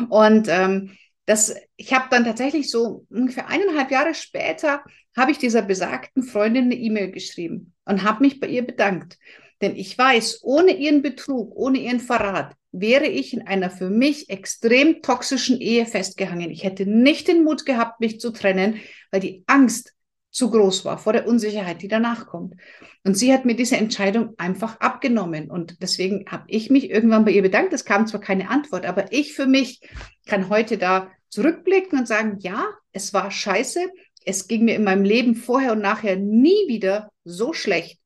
Und 0.09 0.47
ähm, 0.47 0.91
das, 1.25 1.55
ich 1.75 1.93
habe 1.93 2.07
dann 2.09 2.23
tatsächlich 2.23 2.69
so 2.69 3.05
ungefähr 3.09 3.47
eineinhalb 3.47 3.91
Jahre 3.91 4.13
später, 4.13 4.83
habe 5.17 5.31
ich 5.31 5.37
dieser 5.37 5.63
besagten 5.63 6.23
Freundin 6.23 6.65
eine 6.65 6.75
E-Mail 6.75 7.11
geschrieben 7.11 7.73
und 7.85 8.03
habe 8.03 8.23
mich 8.23 8.39
bei 8.39 8.47
ihr 8.47 8.65
bedankt. 8.65 9.17
Denn 9.61 9.75
ich 9.75 9.97
weiß, 9.97 10.39
ohne 10.43 10.71
ihren 10.71 11.01
Betrug, 11.01 11.55
ohne 11.55 11.79
ihren 11.79 11.99
Verrat, 11.99 12.55
wäre 12.71 13.07
ich 13.07 13.33
in 13.33 13.45
einer 13.45 13.69
für 13.69 13.89
mich 13.89 14.29
extrem 14.29 15.01
toxischen 15.01 15.59
Ehe 15.59 15.85
festgehangen. 15.85 16.51
Ich 16.51 16.63
hätte 16.63 16.85
nicht 16.85 17.27
den 17.27 17.43
Mut 17.43 17.65
gehabt, 17.65 17.99
mich 17.99 18.19
zu 18.19 18.31
trennen, 18.31 18.79
weil 19.11 19.19
die 19.19 19.43
Angst 19.47 19.93
zu 20.39 20.49
groß 20.49 20.85
war 20.85 20.97
vor 20.97 21.11
der 21.11 21.27
Unsicherheit, 21.27 21.81
die 21.81 21.89
danach 21.89 22.25
kommt. 22.25 22.55
Und 23.03 23.15
sie 23.15 23.33
hat 23.33 23.43
mir 23.43 23.55
diese 23.57 23.75
Entscheidung 23.75 24.35
einfach 24.37 24.79
abgenommen. 24.79 25.51
Und 25.51 25.81
deswegen 25.81 26.23
habe 26.31 26.45
ich 26.47 26.69
mich 26.69 26.89
irgendwann 26.89 27.25
bei 27.25 27.31
ihr 27.31 27.41
bedankt. 27.41 27.73
Es 27.73 27.83
kam 27.83 28.07
zwar 28.07 28.21
keine 28.21 28.49
Antwort, 28.49 28.85
aber 28.85 29.11
ich 29.11 29.33
für 29.33 29.47
mich 29.47 29.81
kann 30.25 30.47
heute 30.47 30.77
da 30.77 31.11
zurückblicken 31.27 31.99
und 31.99 32.07
sagen, 32.07 32.37
ja, 32.39 32.69
es 32.93 33.13
war 33.13 33.31
scheiße. 33.31 33.81
Es 34.23 34.47
ging 34.47 34.63
mir 34.63 34.75
in 34.75 34.85
meinem 34.85 35.03
Leben 35.03 35.35
vorher 35.35 35.73
und 35.73 35.81
nachher 35.81 36.15
nie 36.15 36.69
wieder 36.69 37.11
so 37.25 37.51
schlecht. 37.51 37.99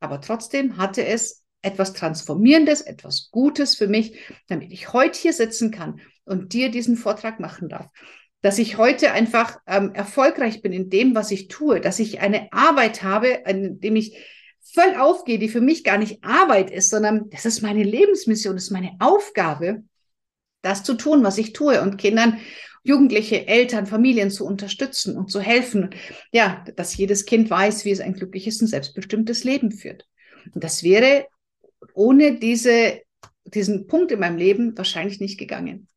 Aber 0.00 0.22
trotzdem 0.22 0.78
hatte 0.78 1.04
es 1.04 1.44
etwas 1.60 1.92
Transformierendes, 1.92 2.80
etwas 2.80 3.28
Gutes 3.30 3.76
für 3.76 3.88
mich, 3.88 4.18
damit 4.46 4.72
ich 4.72 4.94
heute 4.94 5.18
hier 5.18 5.34
sitzen 5.34 5.70
kann 5.70 6.00
und 6.24 6.54
dir 6.54 6.70
diesen 6.70 6.96
Vortrag 6.96 7.40
machen 7.40 7.68
darf 7.68 7.90
dass 8.42 8.58
ich 8.58 8.76
heute 8.76 9.12
einfach 9.12 9.58
ähm, 9.66 9.92
erfolgreich 9.94 10.62
bin 10.62 10.72
in 10.72 10.90
dem, 10.90 11.14
was 11.14 11.30
ich 11.30 11.48
tue, 11.48 11.80
dass 11.80 11.98
ich 11.98 12.20
eine 12.20 12.52
Arbeit 12.52 13.02
habe, 13.02 13.42
in 13.46 13.80
dem 13.80 13.96
ich 13.96 14.16
voll 14.72 14.94
aufgehe, 14.96 15.38
die 15.38 15.48
für 15.48 15.60
mich 15.60 15.82
gar 15.82 15.98
nicht 15.98 16.22
Arbeit 16.22 16.70
ist, 16.70 16.90
sondern 16.90 17.30
das 17.30 17.46
ist 17.46 17.62
meine 17.62 17.82
Lebensmission, 17.82 18.54
das 18.54 18.64
ist 18.64 18.70
meine 18.70 18.92
Aufgabe, 19.00 19.82
das 20.62 20.84
zu 20.84 20.94
tun, 20.94 21.24
was 21.24 21.38
ich 21.38 21.52
tue 21.52 21.80
und 21.80 21.96
Kindern, 21.96 22.38
Jugendliche, 22.84 23.46
Eltern, 23.46 23.86
Familien 23.86 24.30
zu 24.30 24.46
unterstützen 24.46 25.16
und 25.16 25.30
zu 25.30 25.40
helfen. 25.40 25.90
Ja, 26.32 26.64
dass 26.76 26.96
jedes 26.96 27.26
Kind 27.26 27.50
weiß, 27.50 27.84
wie 27.84 27.90
es 27.90 28.00
ein 28.00 28.14
glückliches 28.14 28.60
und 28.62 28.68
selbstbestimmtes 28.68 29.44
Leben 29.44 29.72
führt. 29.72 30.06
Und 30.54 30.62
das 30.64 30.82
wäre 30.82 31.26
ohne 31.94 32.38
diese, 32.38 33.00
diesen 33.44 33.86
Punkt 33.86 34.12
in 34.12 34.20
meinem 34.20 34.38
Leben 34.38 34.76
wahrscheinlich 34.76 35.20
nicht 35.20 35.38
gegangen. 35.38 35.88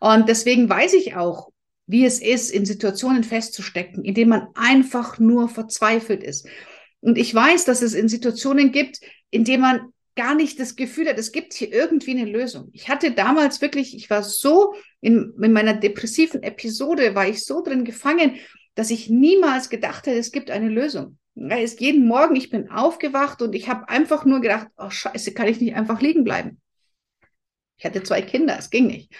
Und 0.00 0.28
deswegen 0.28 0.68
weiß 0.68 0.94
ich 0.94 1.16
auch, 1.16 1.51
wie 1.86 2.04
es 2.04 2.20
ist, 2.20 2.50
in 2.50 2.64
Situationen 2.64 3.24
festzustecken, 3.24 4.04
in 4.04 4.14
denen 4.14 4.30
man 4.30 4.48
einfach 4.54 5.18
nur 5.18 5.48
verzweifelt 5.48 6.22
ist. 6.22 6.48
Und 7.00 7.18
ich 7.18 7.34
weiß, 7.34 7.64
dass 7.64 7.82
es 7.82 7.94
in 7.94 8.08
Situationen 8.08 8.70
gibt, 8.70 9.00
in 9.30 9.44
denen 9.44 9.62
man 9.62 9.92
gar 10.14 10.34
nicht 10.34 10.60
das 10.60 10.76
Gefühl 10.76 11.08
hat, 11.08 11.18
es 11.18 11.32
gibt 11.32 11.54
hier 11.54 11.72
irgendwie 11.72 12.12
eine 12.12 12.30
Lösung. 12.30 12.68
Ich 12.72 12.88
hatte 12.88 13.12
damals 13.12 13.60
wirklich, 13.60 13.96
ich 13.96 14.10
war 14.10 14.22
so 14.22 14.74
in, 15.00 15.32
in 15.40 15.52
meiner 15.52 15.74
depressiven 15.74 16.42
Episode, 16.42 17.14
war 17.14 17.26
ich 17.26 17.44
so 17.44 17.62
drin 17.62 17.84
gefangen, 17.84 18.36
dass 18.74 18.90
ich 18.90 19.08
niemals 19.08 19.70
gedacht 19.70 20.06
hätte, 20.06 20.18
es 20.18 20.32
gibt 20.32 20.50
eine 20.50 20.68
Lösung. 20.68 21.18
Ist 21.34 21.80
jeden 21.80 22.06
Morgen, 22.06 22.36
ich 22.36 22.50
bin 22.50 22.70
aufgewacht 22.70 23.40
und 23.40 23.54
ich 23.54 23.68
habe 23.68 23.88
einfach 23.88 24.26
nur 24.26 24.40
gedacht, 24.40 24.68
oh 24.76 24.90
scheiße, 24.90 25.32
kann 25.32 25.48
ich 25.48 25.60
nicht 25.60 25.74
einfach 25.74 26.00
liegen 26.00 26.24
bleiben. 26.24 26.60
Ich 27.78 27.84
hatte 27.86 28.02
zwei 28.02 28.20
Kinder, 28.20 28.56
es 28.58 28.68
ging 28.68 28.86
nicht. 28.86 29.10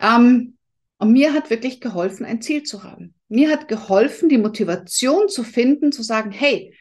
Ähm, 0.00 0.58
und 1.04 1.12
mir 1.12 1.34
hat 1.34 1.50
wirklich 1.50 1.82
geholfen, 1.82 2.24
ein 2.24 2.40
Ziel 2.40 2.62
zu 2.62 2.82
haben. 2.82 3.12
Mir 3.28 3.50
hat 3.50 3.68
geholfen, 3.68 4.30
die 4.30 4.38
Motivation 4.38 5.28
zu 5.28 5.44
finden, 5.44 5.92
zu 5.92 6.02
sagen, 6.02 6.30
hey, 6.30 6.74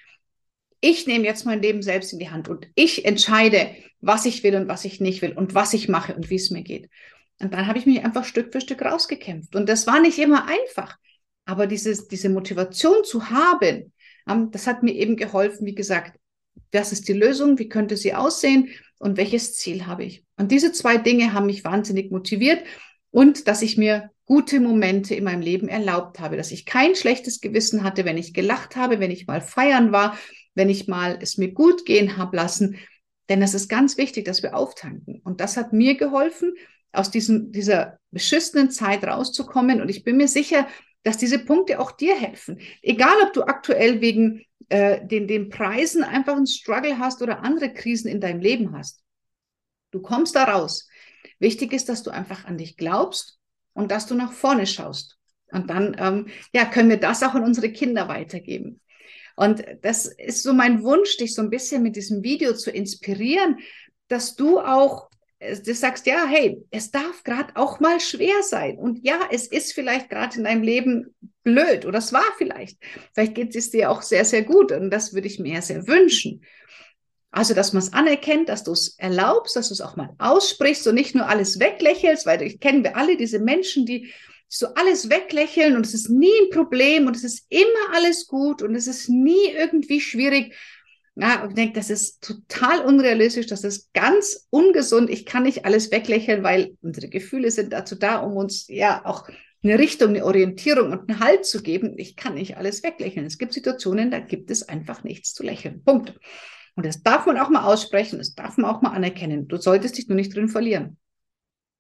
ich 0.80 1.08
nehme 1.08 1.26
jetzt 1.26 1.46
mein 1.46 1.62
Leben 1.62 1.82
selbst 1.82 2.14
in 2.14 2.20
die 2.20 2.30
Hand 2.30 2.48
und 2.48 2.70
ich 2.74 3.04
entscheide, 3.04 3.76
was 4.00 4.26
ich 4.26 4.42
will 4.42 4.56
und 4.56 4.70
was 4.70 4.86
ich 4.86 5.02
nicht 5.02 5.22
will 5.22 5.34
und 5.34 5.56
was 5.56 5.74
ich 5.74 5.90
mache 5.90 6.16
und 6.16 6.30
wie 6.30 6.36
es 6.36 6.52
mir 6.52 6.62
geht. 6.62 6.90
Und 7.42 7.54
dann 7.54 7.68
habe 7.68 7.78
ich 7.78 7.86
mich 7.86 8.02
einfach 8.06 8.24
Stück 8.24 8.54
für 8.54 8.62
Stück 8.62 8.82
rausgekämpft. 8.84 9.58
Und 9.58 9.68
das 9.68 9.88
war 9.88 10.00
nicht 10.00 10.18
immer 10.20 10.48
einfach. 10.48 10.98
Aber 11.44 11.68
dieses, 11.68 12.08
diese 12.08 12.30
Motivation 12.30 13.04
zu 13.04 13.30
haben, 13.30 13.92
ähm, 14.30 14.52
das 14.52 14.68
hat 14.68 14.84
mir 14.84 14.94
eben 14.94 15.18
geholfen, 15.18 15.66
wie 15.66 15.76
gesagt, 15.76 16.18
was 16.72 16.94
ist 16.94 17.10
die 17.10 17.14
Lösung, 17.14 17.60
wie 17.60 17.68
könnte 17.68 17.98
sie 17.98 18.14
aussehen 18.14 18.70
und 19.00 19.18
welches 19.18 19.56
Ziel 19.56 19.86
habe 19.86 20.06
ich. 20.06 20.24
Und 20.38 20.50
diese 20.54 20.72
zwei 20.72 20.96
Dinge 20.96 21.34
haben 21.34 21.48
mich 21.48 21.66
wahnsinnig 21.66 22.10
motiviert 22.10 22.64
und 23.12 23.50
dass 23.50 23.62
ich 23.62 23.78
mir 23.78 24.12
gute 24.26 24.60
Momente 24.60 25.16
in 25.16 25.26
meinem 25.26 25.42
Leben 25.42 25.68
erlaubt 25.68 26.20
habe, 26.20 26.38
dass 26.38 26.52
ich 26.52 26.66
kein 26.66 26.96
schlechtes 26.96 27.42
Gewissen 27.42 27.84
hatte, 27.84 28.06
wenn 28.06 28.18
ich 28.18 28.34
gelacht 28.34 28.76
habe, 28.76 29.00
wenn 29.00 29.12
ich 29.12 29.28
mal 29.28 29.42
feiern 29.42 29.92
war, 29.92 30.18
wenn 30.56 30.70
ich 30.70 30.88
mal 30.88 31.18
es 31.22 31.38
mir 31.38 31.52
gut 31.52 31.86
gehen 31.86 32.18
habe 32.18 32.38
lassen. 32.38 32.78
Denn 33.30 33.42
es 33.42 33.54
ist 33.54 33.70
ganz 33.70 33.98
wichtig, 33.98 34.26
dass 34.26 34.44
wir 34.44 34.56
auftanken. 34.56 35.22
Und 35.24 35.42
das 35.42 35.58
hat 35.58 35.74
mir 35.74 35.96
geholfen, 35.96 36.54
aus 36.92 37.10
diesem, 37.10 37.52
dieser 37.52 37.98
beschissenen 38.12 38.70
Zeit 38.70 39.04
rauszukommen. 39.04 39.82
Und 39.82 39.90
ich 39.90 40.04
bin 40.04 40.18
mir 40.18 40.28
sicher, 40.28 40.68
dass 41.04 41.18
diese 41.18 41.40
Punkte 41.40 41.80
auch 41.80 41.92
dir 41.92 42.16
helfen. 42.16 42.60
Egal, 42.82 43.16
ob 43.24 43.34
du 43.34 43.44
aktuell 43.44 44.00
wegen 44.00 44.46
äh, 44.70 45.06
den, 45.06 45.28
den 45.28 45.50
Preisen 45.50 46.04
einfach 46.04 46.36
einen 46.36 46.48
Struggle 46.48 47.00
hast 47.00 47.22
oder 47.22 47.44
andere 47.44 47.74
Krisen 47.74 48.10
in 48.10 48.22
deinem 48.22 48.40
Leben 48.40 48.78
hast. 48.78 49.02
Du 49.92 50.02
kommst 50.02 50.36
da 50.36 50.46
raus. 50.46 50.88
Wichtig 51.40 51.74
ist, 51.74 51.90
dass 51.90 52.04
du 52.04 52.12
einfach 52.12 52.46
an 52.46 52.58
dich 52.58 52.78
glaubst 52.78 53.40
und 53.74 53.92
dass 53.92 54.06
du 54.06 54.16
nach 54.16 54.32
vorne 54.32 54.68
schaust. 54.68 55.18
Und 55.52 55.70
dann 55.70 55.96
ähm, 56.00 56.28
ja, 56.54 56.66
können 56.66 56.90
wir 56.90 56.98
das 56.98 57.24
auch 57.24 57.36
an 57.36 57.44
unsere 57.44 57.72
Kinder 57.72 58.08
weitergeben. 58.08 58.82
Und 59.36 59.64
das 59.82 60.06
ist 60.06 60.44
so 60.44 60.54
mein 60.54 60.84
Wunsch, 60.84 61.18
dich 61.18 61.34
so 61.34 61.42
ein 61.42 61.50
bisschen 61.50 61.84
mit 61.84 61.96
diesem 61.96 62.24
Video 62.24 62.54
zu 62.54 62.72
inspirieren, 62.72 63.58
dass 64.08 64.36
du 64.36 64.60
auch 64.60 65.10
äh, 65.44 65.60
du 65.60 65.74
sagst, 65.74 66.06
ja, 66.06 66.26
hey, 66.28 66.64
es 66.72 66.92
darf 66.92 67.24
gerade 67.24 67.56
auch 67.56 67.80
mal 67.80 68.00
schwer 68.00 68.42
sein. 68.44 68.78
Und 68.78 69.04
ja, 69.04 69.20
es 69.32 69.48
ist 69.48 69.74
vielleicht 69.74 70.10
gerade 70.10 70.38
in 70.38 70.44
deinem 70.44 70.64
Leben 70.64 71.16
blöd 71.44 71.86
oder 71.86 72.00
es 72.00 72.14
war 72.14 72.26
vielleicht. 72.38 72.78
Vielleicht 73.14 73.36
geht 73.36 73.56
es 73.56 73.70
dir 73.70 73.92
auch 73.92 74.02
sehr, 74.02 74.26
sehr 74.26 74.44
gut 74.44 74.72
und 74.72 74.90
das 74.90 75.14
würde 75.14 75.28
ich 75.28 75.40
mir 75.40 75.62
sehr 75.62 75.88
wünschen. 75.88 76.42
Also, 77.34 77.56
dass 77.56 77.74
man 77.74 77.82
es 77.82 77.93
anerkennt, 77.93 78.48
dass 78.48 78.63
du 78.63 78.74
es 78.74 78.96
erlaubst, 79.00 79.56
dass 79.56 79.69
du 79.69 79.74
es 79.74 79.82
auch 79.82 79.96
mal 79.96 80.12
aussprichst 80.19 80.86
und 80.86 80.93
nicht 80.93 81.15
nur 81.15 81.28
alles 81.28 81.60
weglächelst, 81.60 82.28
weil 82.28 82.43
ich 82.43 82.60
kennen 82.60 82.84
wir 82.84 82.96
alle 82.96 83.17
diese 83.17 83.39
Menschen, 83.39 83.88
die 83.88 84.13
so 84.48 84.67
alles 84.76 85.10
weglächeln 85.10 85.76
und 85.76 85.84
es 85.84 85.96
ist 85.96 86.12
nie 86.12 86.32
ein 86.43 86.52
Problem 86.52 87.08
und 87.08 87.15
es 87.15 87.24
ist 87.24 87.48
immer 87.50 87.96
alles 87.96 88.28
gut 88.28 88.62
und 88.62 88.76
es 88.76 88.86
ist 88.86 89.10
nie 89.10 89.50
irgendwie 89.52 90.00
schwierig. 90.00 90.54
Ja, 91.15 91.48
ich 91.50 91.56
denke, 91.56 91.74
das 91.74 91.89
ist 91.89 92.22
total 92.22 92.82
unrealistisch, 92.82 93.48
das 93.48 93.63
ist 93.63 93.91
ganz 93.93 94.48
ungesund. 94.52 95.10
Ich 95.10 95.26
kann 95.26 95.41
nicht 95.41 95.65
alles 95.65 95.89
weglächeln, 95.89 96.43
weil 96.43 96.78
unsere 96.84 97.10
Gefühle 97.10 97.50
sind 97.50 97.74
dazu 97.74 97.96
da, 97.96 98.17
um 98.17 98.38
uns 98.38 98.67
ja 98.67 99.04
auch 99.06 99.28
eine 99.63 99.80
Richtung, 99.80 100.10
eine 100.10 100.24
Orientierung 100.24 100.91
und 100.91 101.10
einen 101.10 101.19
Halt 101.19 101.48
zu 101.48 101.63
geben. 101.63 101.96
Ich 101.98 102.15
kann 102.15 102.36
nicht 102.36 102.58
alles 102.58 102.84
weglächeln. 102.84 103.26
Es 103.26 103.39
gibt 103.39 103.54
Situationen, 103.54 104.12
da 104.12 104.19
gibt 104.19 104.52
es 104.52 104.69
einfach 104.69 105.04
nichts 105.04 105.34
zu 105.34 105.41
lächeln. 105.41 105.84
Punkt. 105.84 106.13
Und 106.76 106.86
das 106.86 107.04
darf 107.04 107.26
man 107.26 107.38
auch 107.38 107.50
mal 107.50 107.66
aussprechen, 107.66 108.18
das 108.18 108.34
darf 108.34 108.58
man 108.58 108.70
auch 108.70 108.82
mal 108.82 108.92
anerkennen. 108.92 109.48
Du 109.48 109.58
solltest 109.58 109.98
dich 109.98 110.08
nur 110.08 110.16
nicht 110.16 110.36
drin 110.36 110.50
verlieren. 110.50 110.98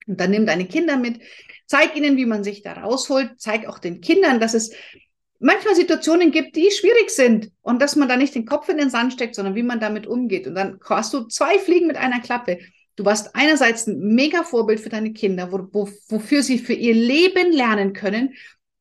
Und 0.05 0.19
dann 0.19 0.31
nimm 0.31 0.45
deine 0.45 0.65
Kinder 0.65 0.97
mit, 0.97 1.21
zeig 1.65 1.95
ihnen, 1.95 2.17
wie 2.17 2.25
man 2.25 2.43
sich 2.43 2.61
da 2.61 2.73
rausholt, 2.73 3.33
zeig 3.37 3.67
auch 3.67 3.79
den 3.79 4.01
Kindern, 4.01 4.39
dass 4.39 4.53
es 4.53 4.71
manchmal 5.39 5.75
Situationen 5.75 6.31
gibt, 6.31 6.55
die 6.55 6.71
schwierig 6.71 7.09
sind 7.09 7.51
und 7.61 7.81
dass 7.81 7.95
man 7.95 8.07
da 8.07 8.17
nicht 8.17 8.35
den 8.35 8.45
Kopf 8.45 8.69
in 8.69 8.77
den 8.77 8.89
Sand 8.89 9.13
steckt, 9.13 9.35
sondern 9.35 9.55
wie 9.55 9.63
man 9.63 9.79
damit 9.79 10.07
umgeht. 10.07 10.47
Und 10.47 10.55
dann 10.55 10.79
hast 10.85 11.13
du 11.13 11.23
zwei 11.27 11.59
Fliegen 11.59 11.87
mit 11.87 11.97
einer 11.97 12.21
Klappe. 12.21 12.59
Du 12.95 13.05
warst 13.05 13.35
einerseits 13.35 13.87
ein 13.87 13.99
mega 14.15 14.43
Vorbild 14.43 14.79
für 14.79 14.89
deine 14.89 15.13
Kinder, 15.13 15.51
wo, 15.51 15.67
wo, 15.71 15.89
wofür 16.09 16.43
sie 16.43 16.59
für 16.59 16.73
ihr 16.73 16.93
Leben 16.93 17.51
lernen 17.51 17.93
können. 17.93 18.33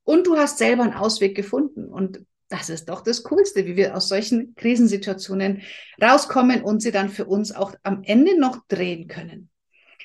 Und 0.05 0.27
du 0.27 0.37
hast 0.37 0.59
selber 0.59 0.83
einen 0.83 0.95
Ausweg 0.95 1.35
gefunden. 1.35 1.87
Und 1.87 2.21
das 2.53 2.69
ist 2.69 2.91
doch 2.91 3.01
das 3.01 3.23
Coolste, 3.23 3.67
wie 3.67 3.77
wir 3.77 3.97
aus 3.97 4.09
solchen 4.09 4.55
Krisensituationen 4.57 5.63
rauskommen 6.01 6.63
und 6.63 6.83
sie 6.83 6.93
dann 6.93 7.09
für 7.09 7.25
uns 7.25 7.51
auch 7.51 7.75
am 7.83 8.03
Ende 8.05 8.39
noch 8.39 8.59
drehen 8.69 9.09
können. 9.09 9.49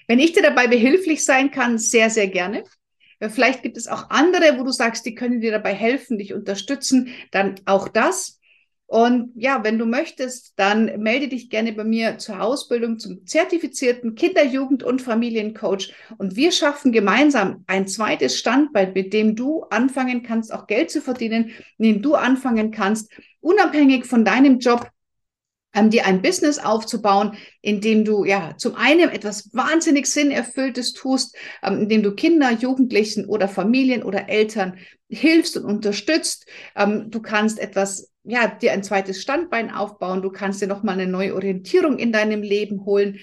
Wenn 0.07 0.19
ich 0.19 0.31
dir 0.31 0.43
dabei 0.43 0.67
behilflich 0.67 1.25
sein 1.25 1.51
kann, 1.51 1.77
sehr, 1.77 2.09
sehr 2.09 2.29
gerne. 2.29 2.63
Vielleicht 3.19 3.63
gibt 3.63 3.75
es 3.75 3.87
auch 3.87 4.09
andere, 4.09 4.57
wo 4.57 4.63
du 4.63 4.71
sagst, 4.71 5.05
die 5.05 5.15
können 5.15 5.41
dir 5.41 5.51
dabei 5.51 5.73
helfen, 5.73 6.17
dich 6.17 6.33
unterstützen, 6.33 7.09
dann 7.31 7.55
auch 7.65 7.89
das. 7.89 8.36
Und 8.87 9.33
ja, 9.35 9.65
wenn 9.65 9.77
du 9.77 9.85
möchtest, 9.85 10.53
dann 10.55 10.85
melde 11.01 11.27
dich 11.27 11.49
gerne 11.49 11.73
bei 11.73 11.83
mir 11.83 12.17
zur 12.19 12.41
Ausbildung 12.41 12.99
zum 12.99 13.25
zertifizierten 13.25 14.15
Kinder-, 14.15 14.45
Jugend- 14.45 14.83
und 14.83 15.01
Familiencoach. 15.01 15.93
Und 16.17 16.37
wir 16.37 16.53
schaffen 16.53 16.93
gemeinsam 16.93 17.65
ein 17.67 17.87
zweites 17.87 18.37
Standbein, 18.37 18.93
mit 18.93 19.11
dem 19.11 19.35
du 19.35 19.63
anfangen 19.63 20.23
kannst, 20.23 20.53
auch 20.53 20.67
Geld 20.67 20.89
zu 20.89 21.01
verdienen, 21.01 21.51
in 21.77 21.83
dem 21.83 22.01
du 22.01 22.15
anfangen 22.15 22.71
kannst, 22.71 23.11
unabhängig 23.41 24.05
von 24.05 24.23
deinem 24.23 24.59
Job 24.59 24.89
ähm, 25.73 25.89
dir 25.89 26.05
ein 26.05 26.21
Business 26.21 26.59
aufzubauen, 26.59 27.37
in 27.61 27.81
dem 27.81 28.05
du 28.05 28.25
ja 28.25 28.55
zum 28.57 28.75
einen 28.75 29.09
etwas 29.09 29.53
wahnsinnig 29.53 30.07
Sinnerfülltes 30.07 30.93
tust, 30.93 31.35
ähm, 31.63 31.81
in 31.81 31.89
dem 31.89 32.03
du 32.03 32.13
Kinder, 32.13 32.51
Jugendlichen 32.51 33.25
oder 33.25 33.47
Familien 33.47 34.03
oder 34.03 34.29
Eltern 34.29 34.77
hilfst 35.09 35.57
und 35.57 35.65
unterstützt. 35.65 36.47
Ähm, 36.75 37.09
du 37.09 37.21
kannst 37.21 37.59
etwas 37.59 38.11
ja, 38.23 38.47
dir 38.47 38.73
ein 38.73 38.83
zweites 38.83 39.21
Standbein 39.21 39.71
aufbauen, 39.71 40.21
du 40.21 40.29
kannst 40.29 40.61
dir 40.61 40.67
nochmal 40.67 40.95
eine 40.95 41.09
neue 41.09 41.33
Orientierung 41.33 41.97
in 41.97 42.11
deinem 42.11 42.41
Leben 42.41 42.83
holen. 42.85 43.19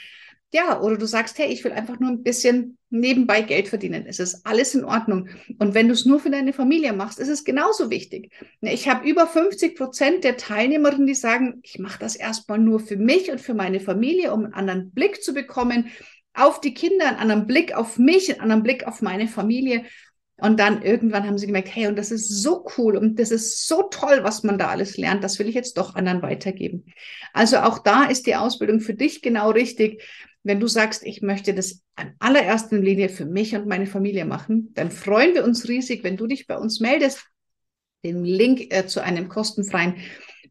Ja, 0.52 0.80
oder 0.80 0.96
du 0.96 1.06
sagst, 1.06 1.38
hey, 1.38 1.48
ich 1.48 1.64
will 1.64 1.72
einfach 1.72 2.00
nur 2.00 2.10
ein 2.10 2.22
bisschen 2.22 2.78
nebenbei 2.94 3.42
Geld 3.42 3.68
verdienen. 3.68 4.04
Es 4.06 4.18
ist 4.18 4.46
alles 4.46 4.74
in 4.74 4.84
Ordnung. 4.84 5.28
Und 5.58 5.74
wenn 5.74 5.88
du 5.88 5.94
es 5.94 6.06
nur 6.06 6.20
für 6.20 6.30
deine 6.30 6.52
Familie 6.52 6.92
machst, 6.92 7.18
ist 7.18 7.28
es 7.28 7.44
genauso 7.44 7.90
wichtig. 7.90 8.30
Ich 8.60 8.88
habe 8.88 9.08
über 9.08 9.26
50 9.26 9.76
Prozent 9.76 10.24
der 10.24 10.36
Teilnehmerinnen, 10.36 11.06
die 11.06 11.14
sagen, 11.14 11.60
ich 11.62 11.78
mache 11.78 11.98
das 11.98 12.16
erstmal 12.16 12.58
nur 12.58 12.80
für 12.80 12.96
mich 12.96 13.30
und 13.30 13.40
für 13.40 13.54
meine 13.54 13.80
Familie, 13.80 14.32
um 14.32 14.44
einen 14.44 14.54
anderen 14.54 14.90
Blick 14.92 15.22
zu 15.22 15.34
bekommen 15.34 15.90
auf 16.34 16.60
die 16.60 16.74
Kinder, 16.74 17.06
einen 17.06 17.18
anderen 17.18 17.46
Blick 17.46 17.74
auf 17.74 17.98
mich, 17.98 18.30
einen 18.30 18.40
anderen 18.40 18.62
Blick 18.62 18.86
auf 18.86 19.02
meine 19.02 19.28
Familie. 19.28 19.84
Und 20.36 20.58
dann 20.58 20.82
irgendwann 20.82 21.26
haben 21.26 21.38
sie 21.38 21.46
gemerkt, 21.46 21.74
hey, 21.74 21.86
und 21.86 21.96
das 21.96 22.10
ist 22.10 22.42
so 22.42 22.66
cool 22.76 22.96
und 22.96 23.20
das 23.20 23.30
ist 23.30 23.68
so 23.68 23.84
toll, 23.84 24.20
was 24.22 24.42
man 24.42 24.58
da 24.58 24.68
alles 24.68 24.96
lernt. 24.96 25.22
Das 25.22 25.38
will 25.38 25.48
ich 25.48 25.54
jetzt 25.54 25.78
doch 25.78 25.94
anderen 25.94 26.22
weitergeben. 26.22 26.86
Also 27.32 27.58
auch 27.58 27.78
da 27.78 28.04
ist 28.04 28.26
die 28.26 28.34
Ausbildung 28.34 28.80
für 28.80 28.94
dich 28.94 29.22
genau 29.22 29.50
richtig. 29.50 30.02
Wenn 30.44 30.60
du 30.60 30.66
sagst, 30.66 31.04
ich 31.04 31.22
möchte 31.22 31.54
das 31.54 31.82
an 31.96 32.14
allererster 32.18 32.78
Linie 32.78 33.08
für 33.08 33.24
mich 33.24 33.56
und 33.56 33.66
meine 33.66 33.86
Familie 33.86 34.26
machen, 34.26 34.72
dann 34.74 34.90
freuen 34.90 35.34
wir 35.34 35.42
uns 35.42 35.68
riesig, 35.68 36.04
wenn 36.04 36.18
du 36.18 36.26
dich 36.26 36.46
bei 36.46 36.58
uns 36.58 36.80
meldest. 36.80 37.24
Den 38.04 38.24
Link 38.24 38.72
äh, 38.72 38.86
zu 38.86 39.02
einem 39.02 39.30
kostenfreien 39.30 39.96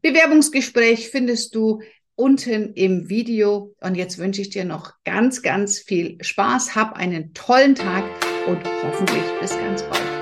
Bewerbungsgespräch 0.02 1.10
findest 1.10 1.54
du 1.54 1.80
unten 2.16 2.74
im 2.74 3.08
Video. 3.08 3.74
Und 3.80 3.94
jetzt 3.94 4.18
wünsche 4.18 4.42
ich 4.42 4.50
dir 4.50 4.64
noch 4.64 4.92
ganz, 5.04 5.42
ganz 5.42 5.78
viel 5.78 6.18
Spaß. 6.20 6.74
Hab 6.74 6.96
einen 6.96 7.32
tollen 7.32 7.76
Tag 7.76 8.04
und 8.48 8.60
hoffentlich 8.82 9.24
bis 9.40 9.50
ganz 9.52 9.82
bald. 9.84 10.13